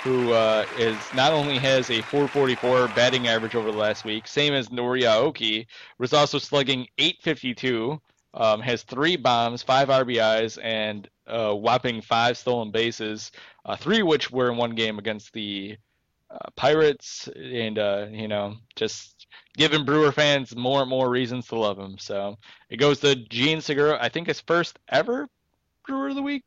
[0.02, 4.52] who uh, is not only has a 444 batting average over the last week, same
[4.52, 5.66] as Nori Aoki,
[5.98, 7.98] was also slugging 852.
[8.38, 13.32] Um, has three bombs, five RBIs, and uh, whopping five stolen bases,
[13.64, 15.78] uh, three which were in one game against the
[16.30, 19.26] uh, Pirates, and uh, you know just
[19.56, 21.96] giving Brewer fans more and more reasons to love him.
[21.98, 22.36] So
[22.68, 23.98] it goes to Jean Segura.
[24.00, 25.28] I think his first ever
[25.86, 26.44] Brewer of the Week.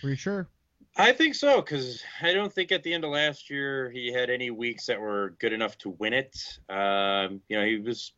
[0.00, 0.48] Pretty sure.
[0.96, 4.28] I think so because I don't think at the end of last year he had
[4.28, 6.36] any weeks that were good enough to win it.
[6.68, 8.12] Um, you know, he was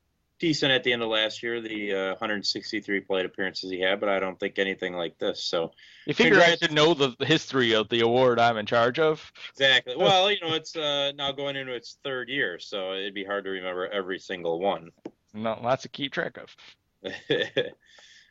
[0.45, 4.11] decent at the end of last year, the uh, 163 plate appearances he had, but
[4.11, 5.43] I don't think anything like this.
[5.43, 5.71] So
[6.05, 9.33] you figure I should know the history of the award I'm in charge of.
[9.53, 9.97] Exactly.
[9.97, 13.45] Well, you know, it's uh, now going into its third year, so it'd be hard
[13.45, 14.91] to remember every single one.
[15.33, 16.55] No, lots to keep track of.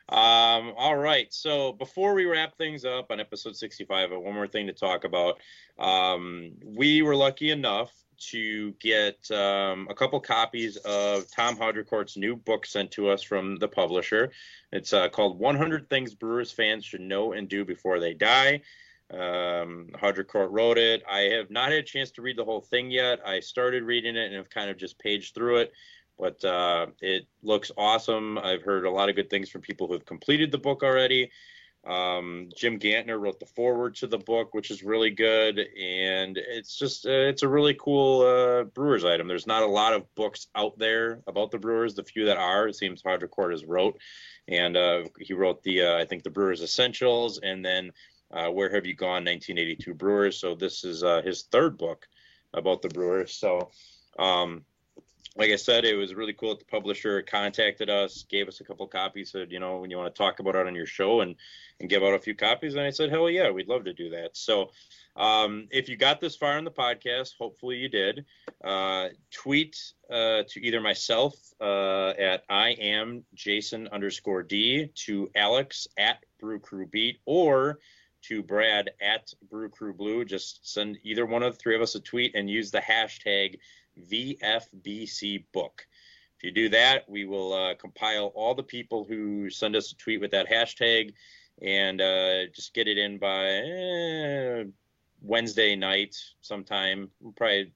[0.08, 1.32] um, all right.
[1.34, 5.40] So before we wrap things up on episode 65, one more thing to talk about.
[5.80, 7.90] Um, we were lucky enough
[8.30, 13.56] to get um, a couple copies of Tom Haudricourt's new book sent to us from
[13.56, 14.32] the publisher.
[14.72, 18.60] It's uh, called 100 Things Brewers Fans Should Know and Do Before They Die.
[19.10, 21.02] Um, Haudricourt wrote it.
[21.08, 23.20] I have not had a chance to read the whole thing yet.
[23.24, 25.72] I started reading it and have kind of just paged through it,
[26.18, 28.38] but uh, it looks awesome.
[28.38, 31.30] I've heard a lot of good things from people who have completed the book already.
[31.86, 36.78] Um, Jim Gantner wrote the foreword to the book, which is really good, and it's
[36.78, 39.28] just uh, it's a really cool uh, Brewers item.
[39.28, 41.94] There's not a lot of books out there about the Brewers.
[41.94, 43.98] The few that are, it seems Haudricourt has wrote,
[44.48, 47.92] and uh, he wrote the uh, I think the Brewers Essentials, and then
[48.32, 49.24] uh, Where Have You Gone?
[49.24, 50.40] 1982 Brewers.
[50.40, 52.06] So this is uh, his third book
[52.54, 53.32] about the Brewers.
[53.32, 53.70] So.
[54.18, 54.64] Um,
[55.36, 58.64] like I said, it was really cool that the publisher contacted us, gave us a
[58.64, 61.22] couple copies, said, you know, when you want to talk about it on your show
[61.22, 61.34] and
[61.80, 62.74] and give out a few copies.
[62.74, 64.36] And I said, hell yeah, we'd love to do that.
[64.36, 64.70] So
[65.16, 68.24] um, if you got this far in the podcast, hopefully you did,
[68.62, 69.76] uh, tweet
[70.08, 76.60] uh, to either myself uh, at I am Jason underscore D to Alex at Brew
[76.60, 77.80] Crew Beat or
[78.22, 80.24] to Brad at Brew Crew Blue.
[80.24, 83.58] Just send either one of the three of us a tweet and use the hashtag
[84.10, 85.86] VFBC book.
[86.36, 89.96] If you do that, we will uh, compile all the people who send us a
[89.96, 91.14] tweet with that hashtag
[91.62, 94.64] and uh, just get it in by eh,
[95.22, 97.10] Wednesday night sometime.
[97.36, 97.72] Probably,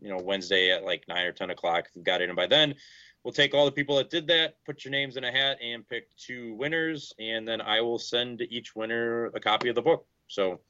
[0.00, 1.86] you know, Wednesday at like nine or ten o'clock.
[1.88, 2.74] If you've got it in by then,
[3.22, 5.88] we'll take all the people that did that, put your names in a hat, and
[5.88, 10.06] pick two winners, and then I will send each winner a copy of the book.
[10.26, 10.60] So,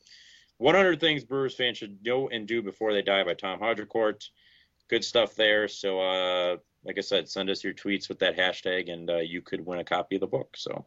[0.58, 4.28] 100 things Brewers fans should know and do before they die by Tom Haudricourt
[4.92, 5.68] good stuff there.
[5.68, 9.40] So, uh, like I said, send us your tweets with that hashtag, and uh, you
[9.40, 10.54] could win a copy of the book.
[10.54, 10.84] So,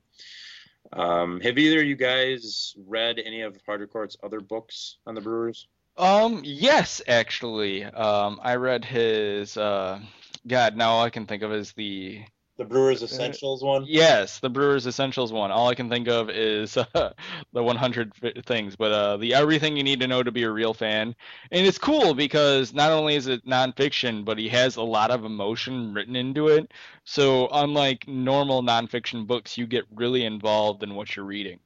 [0.93, 5.67] um, have either of you guys read any of Haudricourt's other books on the Brewers?
[5.97, 7.83] Um, yes, actually.
[7.83, 9.57] Um, I read his.
[9.57, 9.99] Uh,
[10.45, 12.21] God, now all I can think of is the
[12.57, 13.85] the Brewers uh, Essentials one?
[13.87, 15.51] Yes, the Brewers Essentials one.
[15.51, 17.11] All I can think of is uh,
[17.53, 18.13] the 100
[18.45, 21.15] things, but uh, the everything you need to know to be a real fan.
[21.51, 25.25] And it's cool because not only is it nonfiction, but he has a lot of
[25.25, 26.71] emotion written into it.
[27.03, 31.59] So unlike normal nonfiction books, you get really involved in what you're reading.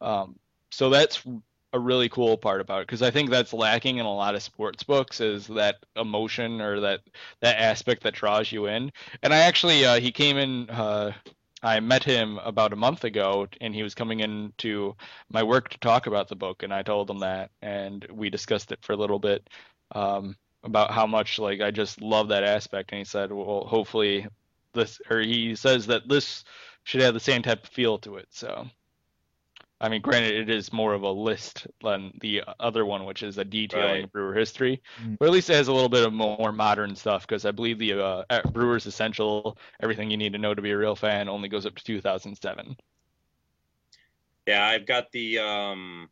[0.00, 0.38] Um,
[0.70, 1.22] so that's
[1.74, 4.42] a really cool part about it because I think that's lacking in a lot of
[4.42, 7.00] sports books is that emotion or that
[7.40, 8.92] that aspect that draws you in.
[9.22, 10.70] And I actually uh, he came in.
[10.70, 11.12] Uh,
[11.64, 14.94] I met him about a month ago, and he was coming into
[15.30, 18.70] my work to talk about the book, and I told him that, and we discussed
[18.70, 19.48] it for a little bit
[19.92, 24.26] um, about how much like I just love that aspect, and he said, well, hopefully
[24.74, 26.44] this, or he says that this
[26.84, 28.28] should have the same type of feel to it.
[28.30, 28.68] So
[29.80, 33.38] I mean, granted, it is more of a list than the other one, which is
[33.38, 34.04] a detailing Right.
[34.04, 34.80] of Brewer history.
[35.02, 35.18] Mm.
[35.18, 37.78] But at least it has a little bit of more modern stuff because I believe
[37.78, 41.28] the uh, at Brewers Essential, everything you need to know to be a real fan,
[41.28, 42.76] only goes up to 2007.
[44.46, 46.08] Yeah, I've got the um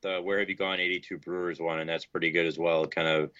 [0.00, 2.86] the Where Have You Gone 82 Brewers one, and that's pretty good as well.
[2.86, 3.30] Kind of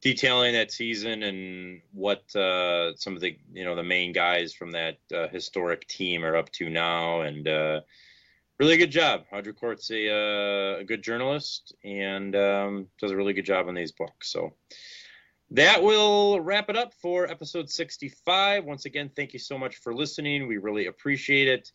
[0.00, 4.72] detailing that season and what uh, some of the you know the main guys from
[4.72, 7.80] that uh, historic team are up to now, and uh,
[8.62, 9.24] really good job.
[9.32, 13.92] Haudricourt's a, uh, a good journalist and um, does a really good job on these
[13.92, 14.30] books.
[14.32, 14.52] So.
[15.54, 18.64] That will wrap it up for episode 65.
[18.64, 20.46] Once again, thank you so much for listening.
[20.46, 21.70] We really appreciate it.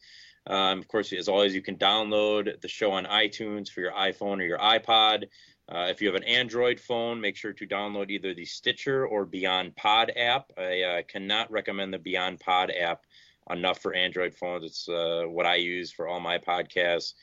[0.47, 4.39] Um, of course, as always, you can download the show on iTunes for your iPhone
[4.39, 5.25] or your iPod.
[5.69, 9.25] Uh, if you have an Android phone, make sure to download either the Stitcher or
[9.25, 10.51] Beyond Pod app.
[10.57, 13.01] I uh, cannot recommend the Beyond Pod app
[13.50, 14.64] enough for Android phones.
[14.64, 17.14] It's uh, what I use for all my podcasts.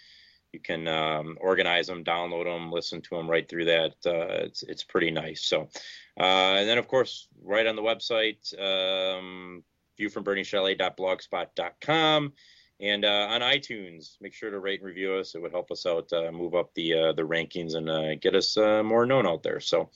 [0.53, 3.95] You can um, organize them, download them, listen to them right through that.
[4.07, 5.45] Uh, it's it's pretty nice.
[5.45, 5.69] So,
[6.19, 9.65] uh, and then of course, right on the website, um,
[9.99, 12.33] viewfromberniechalet.blogspot.com.
[12.81, 15.35] And uh, on iTunes, make sure to rate and review us.
[15.35, 19.07] It would help us out, uh, move up the the rankings, and get us more
[19.07, 19.61] known out there.
[19.61, 19.91] So,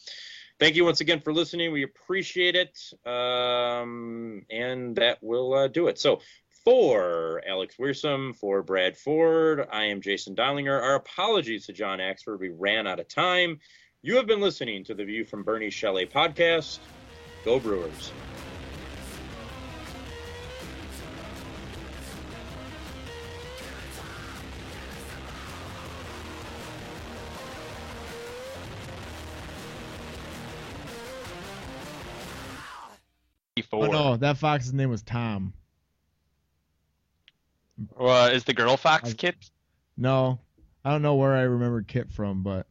[0.58, 1.72] thank you once again for listening.
[1.72, 5.98] We appreciate it, um, and that will uh, do it.
[5.98, 6.20] So,
[6.64, 10.82] for Alex Wearsome, for Brad Ford, I am Jason Dowlinger.
[10.82, 12.40] Our apologies to John Axford.
[12.40, 13.60] We ran out of time.
[14.02, 16.78] You have been listening to the View from Bernie Chalet podcast.
[17.44, 18.12] Go Brewers.
[33.72, 35.52] Oh no, that fox's name was Tom.
[37.98, 39.36] Uh, is the girl fox I- Kit?
[39.96, 40.38] No,
[40.84, 42.66] I don't know where I remembered Kit from, but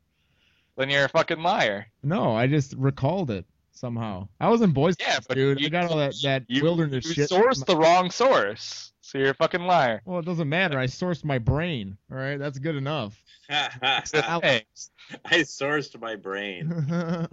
[0.77, 1.88] Then you're a fucking liar.
[2.03, 4.27] no, I just recalled it somehow.
[4.39, 5.57] I was in Boys, Yeah, Scouts, but dude.
[5.59, 7.31] I you- got all that that You, wilderness you shit.
[7.31, 10.01] You sourced the wrong source, so you're a fucking liar.
[10.05, 10.79] Well, it doesn't matter.
[10.79, 11.97] I sourced my brain.
[12.11, 13.21] All right, that's good enough.
[13.49, 14.03] I
[15.31, 16.69] sourced my brain.